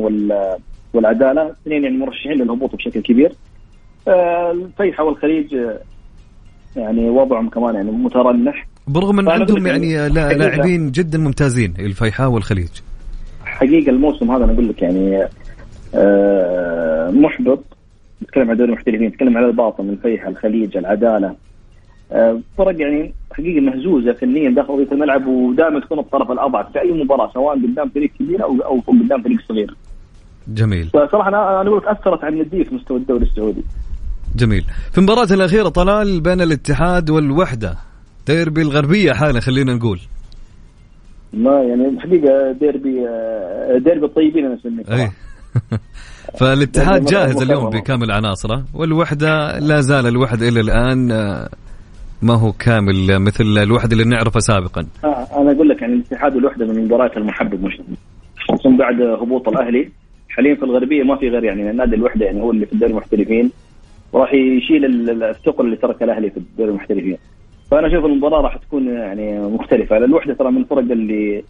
والعدالة 0.94 1.50
اثنين 1.50 1.84
يعني 1.84 1.96
مرشحين 1.96 2.32
للهبوط 2.32 2.76
بشكل 2.76 3.00
كبير. 3.00 3.32
آه، 4.08 4.50
الفيحة 4.50 5.04
والخليج 5.04 5.56
يعني 6.76 7.10
وضعهم 7.10 7.48
كمان 7.48 7.74
يعني 7.74 7.90
مترنح. 7.90 8.66
برغم 8.88 9.18
إن 9.18 9.28
عندهم 9.28 9.66
يعني 9.66 10.08
لاعبين 10.08 10.90
جدا 10.90 11.18
ممتازين 11.18 11.74
الفيحاء 11.78 12.30
والخليج. 12.30 12.70
حقيقة 13.66 13.90
الموسم 13.90 14.30
هذا 14.30 14.44
أنا 14.44 14.52
أقول 14.52 14.68
لك 14.68 14.82
يعني 14.82 15.28
آه، 15.94 17.10
محبط 17.10 17.64
نتكلم 18.22 18.50
عن 18.50 18.56
دوري 18.56 18.70
المحترفين 18.70 19.06
نتكلم 19.08 19.36
على 19.36 19.46
الباطن 19.46 19.88
الفيحاء 19.88 20.30
الخليج 20.30 20.76
العدالة 20.76 21.34
آه، 22.12 22.40
فرق 22.58 22.80
يعني 22.80 23.14
حقيقة 23.32 23.60
مهزوزة 23.60 24.12
فنيا 24.12 24.50
داخل 24.50 24.72
ارضيه 24.72 24.92
الملعب 24.92 25.26
ودائما 25.26 25.80
تكون 25.80 25.98
الطرف 25.98 26.30
الأضعف 26.30 26.72
في 26.72 26.80
أي 26.80 26.92
مباراة 26.92 27.30
سواء 27.34 27.56
قدام 27.56 27.88
فريق 27.88 28.10
كبير 28.18 28.42
أو 28.42 28.60
أو 28.60 28.80
قدام 28.86 29.22
فريق 29.22 29.38
صغير. 29.48 29.74
جميل. 30.48 30.86
فصراحة 30.86 31.28
أنا 31.28 31.60
أنا 31.60 31.68
أقول 31.68 31.78
لك 31.78 31.86
أثرت 31.86 32.24
على 32.24 32.34
النديه 32.34 32.64
في 32.64 32.74
مستوى 32.74 32.96
الدوري 32.96 33.24
السعودي. 33.24 33.62
جميل. 34.36 34.64
في 34.92 34.98
المباراة 34.98 35.28
الأخيرة 35.30 35.68
طلال 35.68 36.20
بين 36.20 36.40
الاتحاد 36.40 37.10
والوحدة 37.10 37.74
ديربي 38.26 38.62
الغربية 38.62 39.12
حاله 39.12 39.40
خلينا 39.40 39.74
نقول 39.74 40.00
ما 41.36 41.62
يعني 41.62 41.88
الحقيقة 41.88 42.52
ديربي 42.52 43.06
ديربي 43.78 44.06
الطيبين 44.06 44.44
أنا 44.44 44.54
أسميه. 44.54 45.12
فالاتحاد 46.38 47.04
جاهز 47.04 47.42
اليوم 47.42 47.70
بكامل 47.70 48.10
عناصره 48.10 48.64
والوحدة 48.74 49.58
لا 49.58 49.80
زال 49.80 50.06
الوحده 50.06 50.48
إلى 50.48 50.60
الآن 50.60 51.12
آه، 51.12 51.48
ما 52.22 52.34
هو 52.34 52.52
كامل 52.52 53.18
مثل 53.18 53.44
الوحده 53.44 53.92
اللي 53.92 54.04
نعرفه 54.04 54.40
سابقا. 54.40 54.86
آه 55.04 55.26
أنا 55.40 55.52
أقول 55.52 55.68
لك 55.68 55.82
يعني 55.82 55.94
الاتحاد 55.94 56.36
والوحدة 56.36 56.66
من 56.66 56.76
المباريات 56.78 57.16
المحبب 57.16 57.64
مش 57.64 57.80
خصوصا 58.48 58.76
بعد 58.76 59.02
هبوط 59.02 59.48
الأهلي. 59.48 59.90
حاليا 60.28 60.54
في 60.54 60.62
الغربية 60.62 61.02
ما 61.02 61.16
في 61.16 61.28
غير 61.28 61.44
يعني 61.44 61.72
نادي 61.72 61.96
الوحدة 61.96 62.26
يعني 62.26 62.40
هو 62.40 62.50
اللي 62.50 62.66
في 62.66 62.72
الدوري 62.72 62.92
المحترفين. 62.92 63.50
وراح 64.12 64.34
يشيل 64.34 64.84
الثقل 65.22 65.64
اللي 65.64 65.76
ترك 65.76 66.02
الأهلي 66.02 66.30
في 66.30 66.36
الدوري 66.36 66.70
المحترفين. 66.70 67.18
فأنا 67.70 67.86
أشوف 67.86 68.04
المباراة 68.04 68.40
راح 68.40 68.56
تكون 68.56 68.88
يعني 68.88 69.40
مختلفة. 69.40 69.96
الوحده 69.96 70.34
ترى 70.34 70.50
من 70.50 70.60
الفرق 70.60 70.78
اللي 70.78 71.44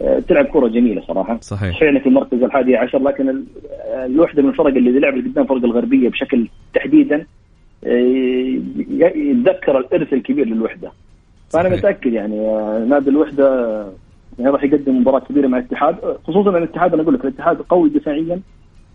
آه، 0.00 0.18
تلعب 0.18 0.44
كرة 0.44 0.68
جميلة 0.68 1.02
صراحة. 1.08 1.38
صحيح. 1.40 1.82
يعني 1.82 2.00
في 2.00 2.08
المركز 2.08 2.42
الحادي 2.42 2.76
عشر 2.76 3.02
لكن 3.02 3.44
الوحدة 3.94 4.42
من 4.42 4.48
الفرق 4.48 4.66
اللي 4.66 5.00
لعبت 5.00 5.24
قدام 5.24 5.46
فرق 5.46 5.64
الغربية 5.64 6.08
بشكل 6.08 6.48
تحديدا 6.74 7.26
آه، 7.86 8.58
يتذكر 9.16 9.78
الإرث 9.78 10.12
الكبير 10.12 10.46
للوحدة. 10.46 10.92
فأنا 11.50 11.68
متأكد 11.68 12.12
يعني 12.12 12.40
آه، 12.40 12.84
نادي 12.88 13.10
الوحدة 13.10 13.76
يعني 14.38 14.50
راح 14.50 14.64
يقدم 14.64 15.00
مباراة 15.00 15.20
كبيرة 15.20 15.46
مع 15.46 15.58
الاتحاد. 15.58 15.96
خصوصا 16.24 16.58
الاتحاد 16.58 16.92
أنا 16.92 17.02
أقول 17.02 17.14
لك 17.14 17.24
الاتحاد 17.24 17.56
قوي 17.56 17.88
دفاعيا 17.88 18.40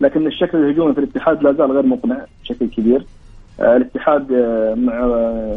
لكن 0.01 0.27
الشكل 0.27 0.57
الهجومي 0.57 0.93
في 0.93 0.99
الاتحاد 0.99 1.43
لا 1.43 1.51
زال 1.53 1.71
غير 1.71 1.85
مقنع 1.85 2.25
بشكل 2.43 2.67
كبير. 2.67 3.05
الاتحاد 3.59 4.33
مع 4.77 5.05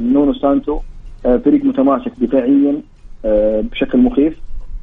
نونو 0.02 0.34
سانتو 0.34 0.80
فريق 1.44 1.64
متماسك 1.64 2.12
دفاعيا 2.20 2.82
بشكل 3.62 3.98
مخيف. 3.98 4.34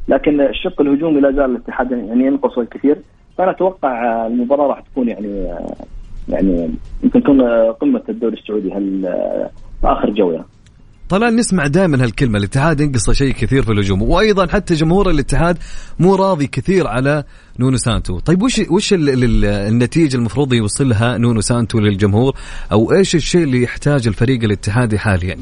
لكن 0.07 0.41
الشق 0.41 0.81
الهجومي 0.81 1.21
لا 1.21 1.31
زال 1.31 1.45
الاتحاد 1.45 1.91
يعني 1.91 2.25
ينقص 2.25 2.57
الكثير. 2.57 2.98
فأنا 3.38 3.51
أتوقع 3.51 4.27
المباراة 4.27 4.67
راح 4.67 4.79
تكون 4.79 5.07
يعني 5.07 5.55
يعني 6.29 6.69
يمكن 7.03 7.24
تكون 7.24 7.41
قمة 7.81 8.01
الدوري 8.10 8.38
السعودي 8.38 8.74
هل 8.74 9.05
آخر 9.83 10.10
جولة. 10.10 10.45
طلال 11.10 11.36
نسمع 11.36 11.67
دائما 11.67 12.03
هالكلمة 12.03 12.38
الاتحاد 12.38 12.81
ينقص 12.81 13.12
شيء 13.12 13.31
كثير 13.31 13.62
في 13.62 13.71
الهجوم. 13.71 14.01
وأيضا 14.01 14.48
حتى 14.48 14.74
جمهور 14.74 15.10
الاتحاد 15.10 15.57
مو 16.00 16.15
راضي 16.15 16.48
كثير 16.48 16.88
على 16.88 17.24
نونو 17.60 17.77
سانتو. 17.77 18.19
طيب 18.19 18.41
وش 18.41 18.62
وش 18.69 18.93
النتيجة 18.93 20.17
المفروض 20.17 20.53
يوصلها 20.53 21.17
نونو 21.17 21.41
سانتو 21.41 21.79
للجمهور؟ 21.79 22.33
أو 22.71 22.91
إيش 22.91 23.15
الشيء 23.15 23.43
اللي 23.43 23.63
يحتاج 23.63 24.07
الفريق 24.07 24.43
الاتحادي 24.43 25.00
حاليا؟ 25.00 25.38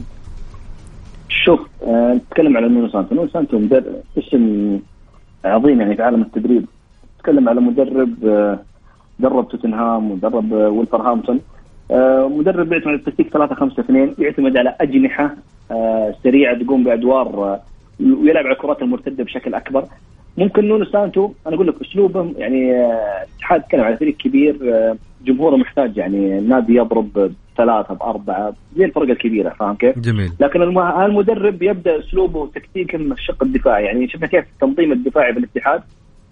شوف 1.49 1.67
آه، 1.87 2.13
نتكلم 2.13 2.57
على 2.57 2.67
نونو 2.67 2.87
سانتو 2.89 3.15
نونو 3.15 3.27
سانتو 3.27 3.59
مدرب 3.59 3.95
اسم 4.17 4.43
عظيم 5.45 5.81
يعني 5.81 5.95
في 5.95 6.03
عالم 6.03 6.21
التدريب. 6.21 6.65
نتكلم 7.17 7.49
على 7.49 7.61
مدرب 7.61 8.25
آه، 8.25 8.59
درب 9.19 9.47
توتنهام 9.49 10.11
ودرب 10.11 10.53
آه، 10.53 10.69
ولفرهامبتون 10.69 11.39
مدرب 12.37 12.71
يعتمد 12.71 12.87
على 12.87 12.95
التكتيك 12.95 13.29
3 13.29 13.55
5 13.55 13.79
2 13.79 14.15
يعتمد 14.19 14.57
على 14.57 14.75
أجنحة 14.81 15.35
سريعة 16.23 16.63
تقوم 16.63 16.83
بأدوار 16.83 17.59
ويلعب 17.99 18.45
على 18.45 18.53
الكرات 18.53 18.81
المرتدة 18.81 19.23
بشكل 19.23 19.53
أكبر. 19.53 19.83
ممكن 20.37 20.67
نونو 20.67 20.85
سانتو 20.85 21.31
أنا 21.47 21.55
أقول 21.55 21.67
لك 21.67 21.81
اسلوبه 21.81 22.33
يعني 22.37 22.71
الاتحاد 22.71 23.61
يتكلم 23.61 23.81
على 23.81 23.97
فريق 23.97 24.17
كبير 24.17 24.55
جمهوره 25.25 25.55
محتاج 25.55 25.97
يعني 25.97 26.37
النادي 26.39 26.75
يضرب 26.75 27.31
ثلاثة 27.57 27.93
بأربعة 27.93 28.53
زي 28.75 28.85
الفرق 28.85 29.09
الكبيرة 29.09 29.49
فاهم 29.49 29.75
كيف؟ 29.75 29.99
جميل. 29.99 30.31
لكن 30.39 30.61
المدرب 30.61 31.63
يبدأ 31.63 31.99
أسلوبه 31.99 32.47
تكتيكا 32.47 32.97
من 32.97 33.11
الشق 33.11 33.43
الدفاعي. 33.43 33.85
يعني 33.85 34.07
شفنا 34.07 34.27
كيف 34.27 34.45
التنظيم 34.53 34.91
الدفاعي 34.91 35.31
بالاتحاد 35.31 35.81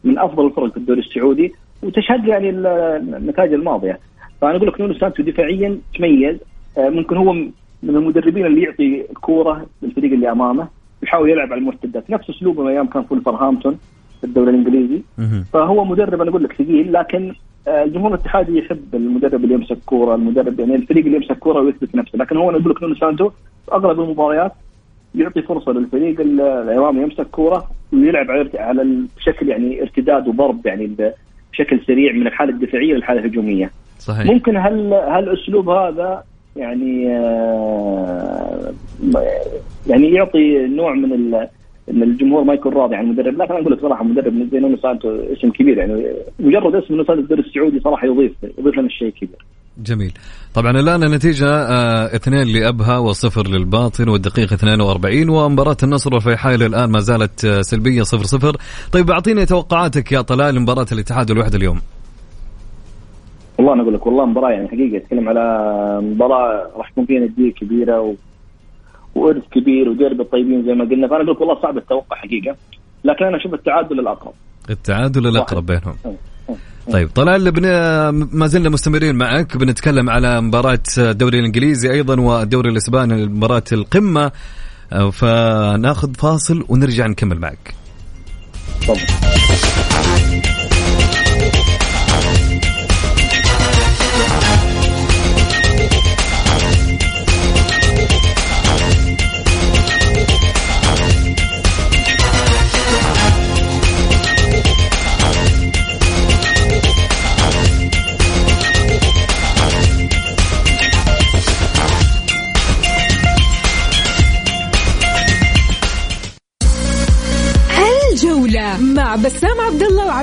من 0.04 0.20
أفضل 0.20 0.46
الفرق 0.46 0.72
في 0.72 0.78
الدوري 0.78 1.00
السعودي 1.00 1.54
وتشهد 1.84 2.28
يعني 2.28 2.50
النتائج 2.50 3.54
الماضية. 3.54 4.00
فأنا 4.42 4.58
أقول 4.58 4.68
لك 4.68 4.82
نونو 4.82 4.94
سانتو 4.94 5.24
دفاعيا 5.24 5.78
تميز 5.98 6.38
آه، 6.78 6.90
ممكن 6.90 7.18
هو 7.18 7.34
من 7.34 7.96
المدربين 7.96 8.46
اللي 8.46 8.62
يعطي 8.64 9.06
الكورة 9.12 9.66
للفريق 9.82 10.14
اللي 10.14 10.32
أمامه 10.32 10.68
يحاول 11.04 11.30
يلعب 11.30 11.52
على 11.52 11.60
المرتدات. 11.60 12.10
نفس 12.10 12.30
أسلوبه 12.30 12.70
أيام 12.70 12.88
كان 12.88 13.04
في 13.04 13.14
ولفرهامبتون 13.14 13.78
في 14.22 14.24
الدوري 14.24 14.50
الإنجليزي. 14.50 15.02
فهو 15.54 15.86
مدرب 15.86 16.22
أنا 16.22 16.30
أقول 16.30 16.44
لك 16.44 16.54
ثقيل 16.54 16.94
لكن 16.94 17.34
الجمهور 17.68 18.14
الاتحادي 18.14 18.58
يحب 18.60 18.96
المدرب 18.96 19.44
اللي 19.44 19.54
يمسك 19.54 19.78
كورة 19.86 20.16
المدرب 20.16 20.60
يعني 20.60 20.76
الفريق 20.76 21.06
اللي 21.06 21.18
يمسك 21.18 21.40
كورة 21.40 21.62
ويثبت 21.62 21.96
نفسه 21.96 22.18
لكن 22.18 22.38
هو 22.38 22.50
أنا 22.50 22.58
أقول 22.58 22.72
لك 22.72 22.84
نونو 22.84 22.96
سانتو 22.96 23.32
أغلب 23.74 24.00
المباريات 24.00 24.52
يعطي 25.16 25.42
فرصة 25.42 25.72
للفريق 25.72 26.20
الامامي 26.20 27.02
يمسك 27.02 27.28
كورة 27.28 27.68
ويلعب 27.94 28.32
على 28.32 28.50
على 28.56 28.98
بشكل 29.18 29.50
يعني 29.50 29.82
ارتداد 29.82 30.28
وضرب 30.28 30.66
يعني 30.66 30.96
بشكل 31.54 31.80
سريع 31.88 32.14
من 32.14 32.28
الحالة 32.28 32.52
الدفاعية 32.52 32.94
للحالة 32.94 33.20
الهجومية. 33.20 33.72
صحيح. 34.00 34.26
ممكن 34.26 34.58
هل 34.58 34.94
هالأسلوب 34.94 35.70
هذا 35.70 36.24
يعني 36.56 37.18
آه، 37.18 38.74
يعني 39.88 40.12
يعطي 40.12 40.68
نوع 40.68 40.94
من 40.94 41.48
إن 41.92 42.04
الجمهور 42.04 42.44
ما 42.44 42.54
يكون 42.54 42.74
راضي 42.74 42.96
عن 42.96 43.06
المدرب. 43.06 43.34
لكن 43.34 43.52
أنا 43.54 43.62
أقول 43.62 43.74
لك 43.74 43.82
صراحة 43.82 44.04
مدرب 44.04 44.50
زي 44.52 44.60
نونو 44.60 44.78
سانتو 44.78 45.10
اسم 45.10 45.50
كبير 45.52 45.78
يعني 45.78 46.04
مجرد 46.40 46.76
اسم 46.76 46.94
نونو 46.94 47.04
سانتو 47.04 47.22
الدوري 47.22 47.42
السعودي 47.42 47.80
صراحة 47.80 48.08
يضيف 48.08 48.32
يضيف 48.60 48.80
لنا 48.80 48.90
شيء 48.90 49.10
كبير. 49.10 49.46
جميل. 49.78 50.12
طبعا 50.54 50.72
الآن 50.72 51.04
النتيجة 51.04 51.46
آه 51.48 52.06
اثنين 52.16 52.48
لأبها 52.48 52.98
وصفر 52.98 53.48
للباطن 53.48 54.10
والدقيقة 54.10 54.54
42 54.54 55.30
ومباراة 55.30 55.78
النصر 55.84 56.14
والفيحاء 56.14 56.56
الآن 56.56 56.92
ما 56.92 57.00
زالت 57.00 57.46
آه 57.46 57.62
سلبية 57.62 58.02
صفر 58.02 58.24
صفر. 58.24 58.56
طيب 58.92 59.12
أعطيني 59.12 59.46
توقعاتك 59.46 60.12
يا 60.12 60.22
طلال 60.22 60.56
لمباراة 60.56 60.86
الاتحاد 60.92 61.32
والوحده 61.32 61.58
اليوم. 61.58 61.80
والله 63.58 63.74
أنا 63.74 63.82
أقول 63.82 63.94
لك 63.94 64.08
والله 64.08 64.26
مباراة 64.26 64.50
يعني 64.52 64.68
حقيقة 64.68 64.98
اتكلم 64.98 65.30
على 65.30 65.44
مباراة 66.04 66.70
راح 66.78 66.90
تكون 66.92 67.06
فيها 67.06 67.20
نديه 67.20 67.54
كبيرة 67.54 68.02
و... 68.02 68.14
وارث 69.18 69.44
كبير 69.52 69.90
وديربي 69.90 70.24
الطيبين 70.24 70.64
زي 70.66 70.74
ما 70.74 70.86
قلنا. 70.86 71.08
فأنا 71.08 71.24
أقول 71.24 71.38
والله 71.40 71.62
صعب 71.62 71.78
التوقع 71.78 72.16
حقيقة. 72.18 72.56
لكن 73.04 73.26
أنا 73.26 73.38
أشوف 73.38 73.54
التعادل 73.54 74.00
الأقرب. 74.00 74.34
التعادل 74.70 75.28
الأقرب 75.28 75.66
بينهم. 75.66 75.96
طيب 76.92 77.10
طلال 77.16 77.52
بن... 77.52 77.68
ما 78.38 78.48
زلنا 78.48 78.70
مستمرين 78.70 79.16
معك. 79.16 79.58
بنتكلم 79.58 80.10
على 80.10 80.42
مباراة 80.42 80.80
الدوري 80.98 81.40
الإنجليزي 81.40 81.92
أيضا 81.92 82.22
والدوري 82.22 82.70
الإسباني 82.70 83.26
مباراة 83.26 83.64
القمة. 83.72 84.32
فناخذ 85.12 86.14
فاصل 86.14 86.66
ونرجع 86.70 87.08
نكمل 87.08 87.40
معك. 87.40 87.74
طبعا. 88.88 88.98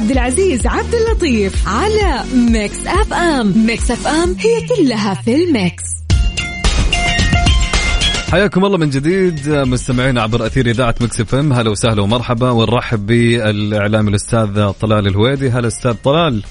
عبد 0.04 0.12
العزيز 0.12 0.66
عبد 0.66 0.94
اللطيف 0.94 1.68
على 1.68 2.24
Mix 2.34 2.86
FM. 2.86 3.66
Mix 3.66 3.90
FM 3.90 4.36
هي 4.38 4.68
كلها 4.68 5.14
في 5.14 5.44
ال 5.44 5.52
mix. 5.52 5.82
حياكم 8.30 8.64
الله 8.64 8.78
من 8.78 8.90
جديد 8.90 9.48
مستمعين 9.48 10.18
عبر 10.18 10.46
أثير 10.46 10.66
إذاعة 10.66 10.94
Mix 11.00 11.20
FM. 11.20 11.52
هلا 11.52 11.70
وسهلا 11.70 12.02
ومرحبا 12.02 12.50
ونرحب 12.50 13.06
بالإعلامي 13.06 14.10
الأستاذ 14.10 14.70
طلال 14.70 15.06
الهويدي. 15.06 15.50
هلا 15.50 15.66
أستاذ 15.66 15.94
طلال. 16.04 16.42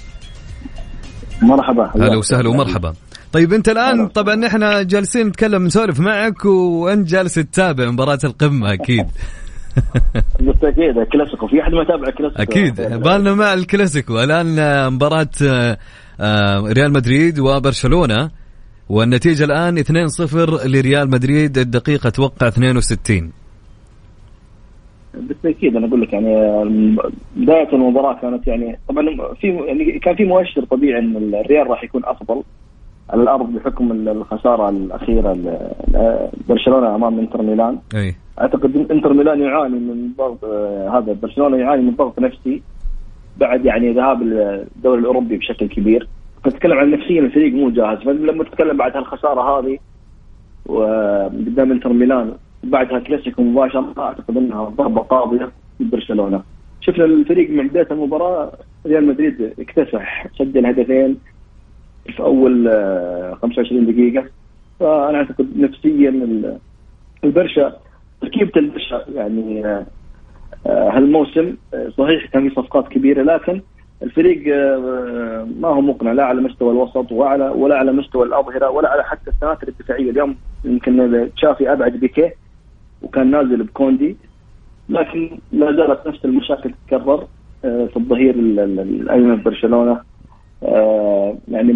مرحبا. 1.41 1.91
هلا 1.95 2.17
وسهلا 2.17 2.49
ومرحبا. 2.49 2.93
طيب 3.33 3.53
أنت 3.53 3.69
الآن 3.69 4.07
طبعا 4.07 4.47
إحنا 4.47 4.83
جالسين 4.83 5.27
نتكلم 5.27 5.65
نسولف 5.65 5.99
معك 5.99 6.45
وأنت 6.45 7.07
جالس 7.09 7.33
تتابع 7.33 7.91
مباراة 7.91 8.19
القمة 8.23 8.73
أكيد. 8.73 9.05
بالتاكيد 10.45 10.97
الكلاسيكو 10.97 11.47
في 11.47 11.61
أحد 11.61 11.71
ما 11.73 11.81
يتابع 11.81 12.07
الكلاسيكو 12.07 12.41
أكيد. 12.41 12.75
بالنا 12.75 13.33
مع 13.35 13.53
الكلاسيكو. 13.53 14.23
الآن 14.23 14.47
مباراة 14.93 15.29
آه، 16.19 16.59
ريال 16.59 16.93
مدريد 16.93 17.39
وبرشلونة 17.39 18.29
والنتيجة 18.89 19.43
الآن 19.43 19.77
2-0 19.77 20.65
لريال 20.65 21.09
مدريد. 21.09 21.57
الدقيقة 21.57 22.07
أتوقع 22.07 22.47
62 22.47 23.31
بالتاكيد 25.13 25.75
أنا 25.75 25.87
أقول 25.87 26.01
لك 26.01 26.13
يعني 26.13 26.35
بداية 27.35 27.73
المباراة 27.73 28.21
كانت 28.21 28.47
يعني 28.47 28.79
طبعا 28.89 29.05
في 29.41 29.47
يعني 29.47 29.99
كان 29.99 30.15
في 30.15 30.25
مؤشر 30.25 30.65
طبيعي 30.65 30.99
إن 30.99 31.33
الريال 31.33 31.67
راح 31.67 31.83
يكون 31.83 32.05
أفضل 32.05 32.43
على 33.09 33.21
الأرض 33.21 33.53
بحكم 33.53 33.91
الخسارة 33.91 34.69
الأخيرة 34.69 35.37
برشلونة 36.49 36.95
أمام 36.95 37.19
إنتر 37.19 37.41
ميلان. 37.41 37.79
أي. 37.95 38.15
أعتقد 38.41 38.91
إنتر 38.91 39.13
ميلان 39.13 39.41
يعاني 39.41 39.79
من 39.79 40.09
ضغط 40.17 40.43
آه 40.43 40.97
هذا 40.97 41.13
برشلونة 41.21 41.57
يعاني 41.57 41.81
من 41.81 41.91
ضغط 41.95 42.19
نفسي 42.19 42.61
بعد 43.37 43.65
يعني 43.65 43.93
ذهاب 43.93 44.21
الدوري 44.21 45.01
الأوروبي 45.01 45.37
بشكل 45.37 45.67
كبير. 45.67 46.07
تتكلم 46.43 46.77
عن 46.77 46.91
نفسيا 46.91 47.21
الفريق 47.21 47.53
مو 47.53 47.69
جاهز 47.69 47.97
فلما 47.97 48.43
تتكلم 48.43 48.77
بعد 48.77 48.97
هالخسارة 48.97 49.59
هذه 49.59 49.77
وقدام 50.65 51.71
إنتر 51.71 51.93
ميلان 51.93 52.33
بعدها 52.63 52.99
كلاسيكو 52.99 53.43
مباشره 53.43 53.93
أعتقد 53.97 54.37
إنها 54.37 54.63
ضربة 54.63 55.01
قاضية 55.01 55.51
لبرشلونة. 55.79 56.43
شفنا 56.81 57.05
الفريق 57.05 57.49
من 57.49 57.67
بداية 57.67 57.87
المباراة 57.91 58.51
ريال 58.85 59.07
مدريد 59.07 59.53
اكتسح 59.59 60.27
سجل 60.39 60.65
هدفين 60.65 61.17
في 62.05 62.19
أول 62.19 62.69
25 63.41 63.85
دقيقة. 63.85 64.25
فأنا 64.79 65.17
أعتقد 65.17 65.47
نفسيا 65.57 66.13
البرشا 67.23 67.73
تركيبة 68.23 68.51
البرشا 68.57 69.05
يعني 69.15 69.63
هالموسم 70.65 71.55
صحيح 71.97 72.25
كان 72.25 72.49
في 72.49 72.55
صفقات 72.55 72.87
كبيرة 72.87 73.23
لكن 73.23 73.61
الفريق 74.03 74.55
ما 75.59 75.67
هو 75.67 75.81
مقنع 75.81 76.11
لا 76.11 76.23
على 76.25 76.41
مستوى 76.41 76.71
الوسط 76.71 77.11
ولا 77.11 77.49
ولا 77.51 77.77
على 77.77 77.91
مستوى 77.91 78.25
الأظهرة 78.25 78.69
ولا 78.69 78.89
على 78.89 79.03
حتى 79.03 79.29
السناتر 79.29 79.67
الدفاعية. 79.67 80.11
اليوم 80.11 80.35
يمكن 80.65 81.29
تشافي 81.35 81.73
أبعد 81.73 81.91
بيكيه 81.91 82.35
وكان 83.01 83.31
نازل 83.31 83.63
بكوندي 83.63 84.17
لكن 84.89 85.39
لا 85.51 85.71
زالت 85.71 86.07
نفس 86.07 86.25
المشاكل 86.25 86.71
تتكرر 86.71 87.27
آه، 87.65 87.85
في 87.85 87.97
الظهير 87.97 88.35
الايمن 88.35 89.43
برشلونة. 89.43 90.01
آه، 90.63 91.37
يعني 91.47 91.73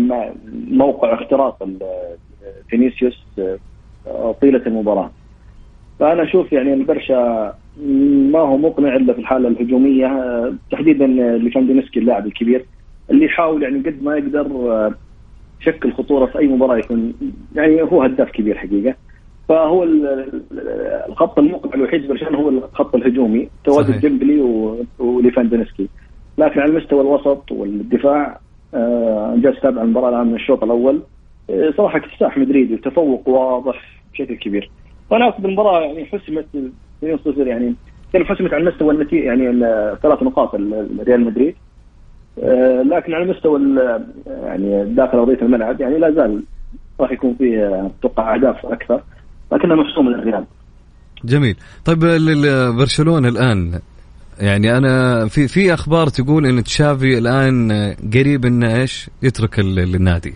موقع 0.71 1.13
اختراق 1.13 1.67
فينيسيوس 2.69 3.25
آه، 4.07 4.35
طيلة 4.41 4.61
المباراة. 4.67 5.11
فأنا 5.99 6.23
أشوف 6.23 6.53
يعني 6.53 6.73
البرشا 6.73 7.53
ما 8.31 8.39
هو 8.39 8.57
مقنع 8.57 8.95
إلا 8.95 9.13
في 9.13 9.19
الحالة 9.19 9.47
الهجومية 9.47 10.09
تحديدا 10.71 11.07
لفاندينسكي 11.37 11.99
اللاعب 11.99 12.25
الكبير 12.25 12.65
اللي 13.11 13.25
يحاول 13.25 13.63
يعني 13.63 13.79
قد 13.79 14.03
ما 14.03 14.15
يقدر 14.15 14.47
شكل 15.59 15.93
خطورة 15.93 16.25
في 16.25 16.39
أي 16.39 16.47
مباراة 16.47 16.77
يكون 16.77 17.13
يعني 17.55 17.81
هو 17.81 18.03
هداف 18.03 18.31
كبير 18.31 18.57
حقيقة. 18.57 18.95
فهو 19.49 19.83
الخط 21.09 21.39
المقنع 21.39 21.73
الوحيد 21.73 22.07
برشلونة 22.07 22.37
هو 22.37 22.49
الخط 22.49 22.95
الهجومي 22.95 23.49
تواجد 23.63 23.99
ديمبلي 23.99 24.41
وليفاندوفسكي 24.99 25.87
لكن 26.37 26.59
على 26.59 26.71
المستوى 26.71 27.01
الوسط 27.01 27.51
والدفاع 27.51 28.39
آه، 28.73 29.33
اللي 29.35 29.44
جالس 29.44 29.53
يتابع 29.61 29.81
المباراة 29.81 30.09
الآن 30.09 30.27
من 30.27 30.35
الشوط 30.35 30.63
الأول. 30.63 31.01
آه، 31.49 31.73
صراحة 31.77 31.97
اكتساح 31.97 32.37
مدريد 32.37 32.71
وتفوق 32.71 33.29
واضح 33.29 34.01
بشكل 34.13 34.35
كبير. 34.35 34.69
وأنا 35.09 35.25
اعتقد 35.25 35.45
المباراة 35.45 35.81
يعني 35.81 36.05
حسمت 36.05 36.45
2-0 37.03 37.37
يعني 37.37 37.75
كان 38.13 38.25
حسمت 38.25 38.53
على 38.53 38.63
المستوى 38.63 38.93
النتيجه 38.93 39.25
يعني 39.25 39.59
ثلاث 40.03 40.23
نقاط 40.23 40.55
ريال 41.07 41.25
مدريد. 41.25 41.55
آه، 42.43 42.81
لكن 42.81 43.13
على 43.13 43.25
مستوى 43.25 43.61
يعني 44.27 44.85
داخل 44.85 45.17
ارضيه 45.17 45.41
الملعب 45.41 45.81
يعني 45.81 45.97
لا 45.97 46.11
زال 46.11 46.43
راح 46.99 47.11
يكون 47.11 47.35
فيه 47.35 47.85
أتوقع 47.85 48.35
أهداف 48.35 48.65
أكثر 48.65 49.01
لكنها 49.51 49.75
محسومه 49.75 50.11
للريال 50.11 50.45
جميل. 51.25 51.55
طيب 51.85 51.99
برشلونة 52.77 53.27
الآن 53.27 53.79
يعني 54.39 54.77
أنا 54.77 55.25
في 55.27 55.47
في 55.47 55.73
أخبار 55.73 56.07
تقول 56.07 56.45
إن 56.45 56.63
تشافي 56.63 57.17
الآن 57.17 57.71
قريب 58.13 58.45
إنه 58.45 58.75
إيش؟ 58.75 59.09
يترك 59.23 59.59
النادي 59.59 60.33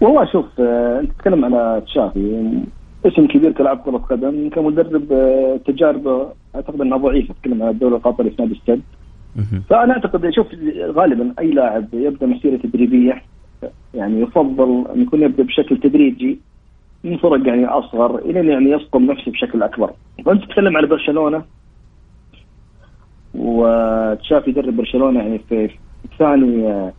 والله 0.00 0.32
شوف 0.32 0.46
آه، 0.60 1.00
أنت 1.00 1.12
تتكلم 1.12 1.44
على 1.44 1.82
تشافي 1.86 2.50
اسم 3.06 3.26
كبير 3.26 3.52
كلاعب 3.52 3.78
كرة 3.78 3.96
قدم 3.96 4.48
كمدرب 4.48 5.12
آه، 5.12 5.60
تجاربه 5.66 6.28
أعتقد 6.54 6.80
أنها 6.80 6.98
ضعيفة 6.98 7.34
تتكلم 7.34 7.62
على 7.62 7.70
الدوري 7.70 7.94
القطري 7.96 8.30
في 8.30 8.42
نادي 8.42 8.54
السد. 8.54 8.82
فأنا 9.68 9.92
أعتقد 9.92 10.30
شوف 10.30 10.46
غالبا 10.80 11.34
أي 11.38 11.50
لاعب 11.50 11.84
يبدأ 11.92 12.26
مسيرة 12.26 12.56
تدريبية 12.56 13.22
يعني 13.94 14.20
يفضل 14.20 14.84
أن 14.94 15.02
يكون 15.02 15.22
يبدأ 15.22 15.42
بشكل 15.42 15.76
تدريجي 15.80 16.38
من 17.04 17.16
فرق 17.16 17.46
يعني 17.46 17.66
أصغر 17.66 18.18
إلى 18.18 18.46
يعني 18.46 18.70
يصقم 18.70 19.02
نفسه 19.04 19.32
بشكل 19.32 19.62
أكبر. 19.62 19.92
فانت 20.26 20.44
تتكلم 20.44 20.76
على 20.76 20.86
برشلونة 20.86 21.42
وتشافي 23.34 24.50
يدرب 24.50 24.76
برشلونة 24.76 25.20
يعني 25.20 25.38
في 25.48 25.70
ثاني 26.18 26.66
آه، 26.66 26.92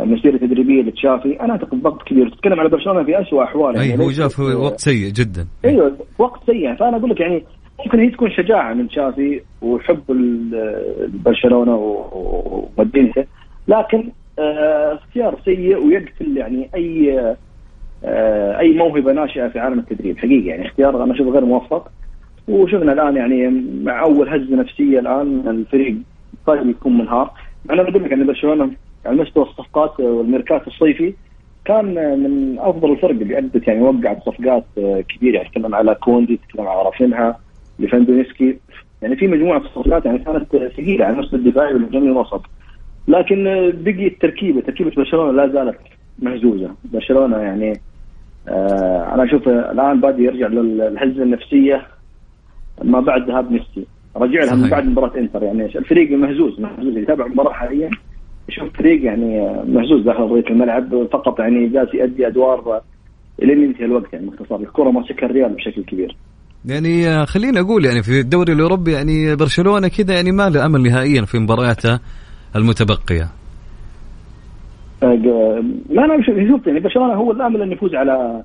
مسيرة 0.00 0.36
تدريبية 0.36 0.82
لتشافي. 0.82 1.40
أنا 1.40 1.52
أعتقد 1.52 1.82
ضغط 1.82 2.02
كبير. 2.02 2.28
تتكلم 2.28 2.60
على 2.60 2.68
برشلونة 2.68 3.04
في 3.04 3.20
اسوء 3.20 3.42
أحواله. 3.42 3.82
يعني 3.82 3.92
أي 3.92 4.06
هو 4.06 4.10
جاء 4.10 4.28
في 4.28 4.42
وقت 4.42 4.80
سيء 4.80 5.12
جدا. 5.12 5.46
أيوه 5.64 5.96
وقت 6.18 6.40
سيء. 6.46 6.74
فأنا 6.74 6.96
أقول 6.96 7.10
لك 7.10 7.20
يعني 7.20 7.44
ممكن 7.84 7.98
هي 8.00 8.10
تكون 8.10 8.30
شجاعة 8.30 8.74
من 8.74 8.88
تشافي 8.88 9.40
وحب 9.62 10.02
برشلونة 11.24 11.76
ومدينته. 12.12 13.24
لكن 13.68 14.08
آه، 14.38 14.94
اختيار 14.94 15.38
سيء 15.44 15.86
ويقتل 15.86 16.36
يعني 16.36 16.68
أي 16.74 17.18
آه، 18.04 18.58
أي 18.58 18.72
موهبة 18.72 19.12
ناشئة 19.12 19.48
في 19.48 19.58
عالم 19.58 19.78
التدريب. 19.78 20.18
حقيقة 20.18 20.48
يعني 20.48 20.66
اختيار 20.66 21.04
أنا 21.04 21.14
أشوفه 21.14 21.30
غير 21.30 21.44
موفق. 21.44 21.90
وشفنا 22.48 22.92
الآن 22.92 23.16
يعني 23.16 23.64
مع 23.82 24.02
أول 24.02 24.28
هزة 24.28 24.56
نفسية 24.56 24.98
الآن 24.98 25.42
الفريق 25.46 25.96
قد 26.46 26.66
يكون 26.66 26.98
منهار. 26.98 27.30
أنا 27.70 27.82
بقول 27.82 28.04
لك 28.04 28.12
إن 28.12 28.26
برشلونة 28.26 28.70
على 29.06 29.22
مستوى 29.22 29.44
الصفقات 29.44 30.00
والميركات 30.00 30.66
الصيفي 30.66 31.14
كان 31.64 32.18
من 32.22 32.58
أفضل 32.58 32.92
الفرق 32.92 33.10
اللي 33.10 33.38
أدت 33.38 33.68
يعني 33.68 33.82
وقعت 33.82 34.22
صفقات 34.22 34.64
كبيرة. 35.08 35.36
يعني 35.36 35.48
تكلم 35.48 35.74
على 35.74 35.94
كوندي 35.94 36.40
تكلم 36.48 36.66
على 36.66 36.82
رافينها 36.82 37.38
ليفاندوفسكي 37.78 38.58
يعني 39.02 39.16
في 39.16 39.26
مجموعة 39.26 39.62
صفقات 39.74 40.04
يعني 40.04 40.18
كانت 40.18 40.56
ثقيلة 40.76 41.04
على 41.04 41.14
المستوى 41.14 41.40
الدفاعي 41.40 41.74
والهجومي 41.74 42.06
الوسط. 42.06 42.42
لكن 43.08 43.44
بقي 43.84 44.06
التركيبة 44.06 44.60
تركيبة 44.60 44.92
برشلونة 44.96 45.32
لا 45.32 45.52
زالت 45.52 45.78
مهزوزه 46.18 46.70
برشلونة 46.84 47.36
يعني 47.36 47.80
آه 48.48 49.14
أنا 49.14 49.24
أشوف 49.24 49.48
الآن 49.48 50.00
بادي 50.00 50.24
يرجع 50.24 50.46
للهزه 50.46 51.22
النفسية 51.22 51.86
ما 52.82 53.00
بعد 53.00 53.30
ذهاب 53.30 53.52
ميسي. 53.52 53.86
رجع 54.16 54.44
لها 54.44 54.54
من 54.54 54.70
بعد 54.70 54.86
مباراة 54.86 55.18
إنتر. 55.18 55.42
يعني 55.42 55.64
الفريق 55.64 56.10
مهزوز 56.10 56.60
مهزوز 56.60 56.96
يتابع 56.96 57.26
المباراه 57.26 57.52
حاليا. 57.52 57.90
يشوف 58.48 58.76
فريق 58.78 59.04
يعني 59.04 59.40
مهزوز 59.66 60.04
داخل 60.04 60.22
ارضيه 60.22 60.50
الملعب 60.50 61.06
فقط 61.12 61.40
يعني 61.40 61.68
جالس 61.68 61.94
يؤدي 61.94 62.26
أدوار 62.26 62.80
لين 63.38 63.62
ينتهي 63.62 63.84
الوقت 63.84 64.12
يعني 64.12 64.26
باختصار. 64.26 64.60
الكرة 64.60 64.90
ماسكها 64.90 65.26
الريال 65.26 65.54
بشكل 65.54 65.84
كبير. 65.84 66.16
يعني 66.64 67.08
آه، 67.08 67.24
خليني 67.24 67.60
أقول 67.60 67.84
يعني 67.84 68.02
في 68.02 68.20
الدوري 68.20 68.52
الأوروبي 68.52 68.92
يعني 68.92 69.36
برشلونة 69.36 69.88
كذا 69.88 70.14
يعني 70.14 70.32
ما 70.32 70.50
له 70.50 70.66
أمل 70.66 70.82
نهائيا 70.82 71.24
في 71.24 71.38
مبارياته 71.38 71.98
المتبقية. 72.56 73.28
لا 75.02 76.06
لا 76.06 76.22
شوف 76.48 76.66
يعني 76.66 76.80
برشلونة 76.80 77.14
هو 77.14 77.32
الآمل 77.32 77.62
انه 77.62 77.72
يفوز 77.72 77.94
على 77.94 78.42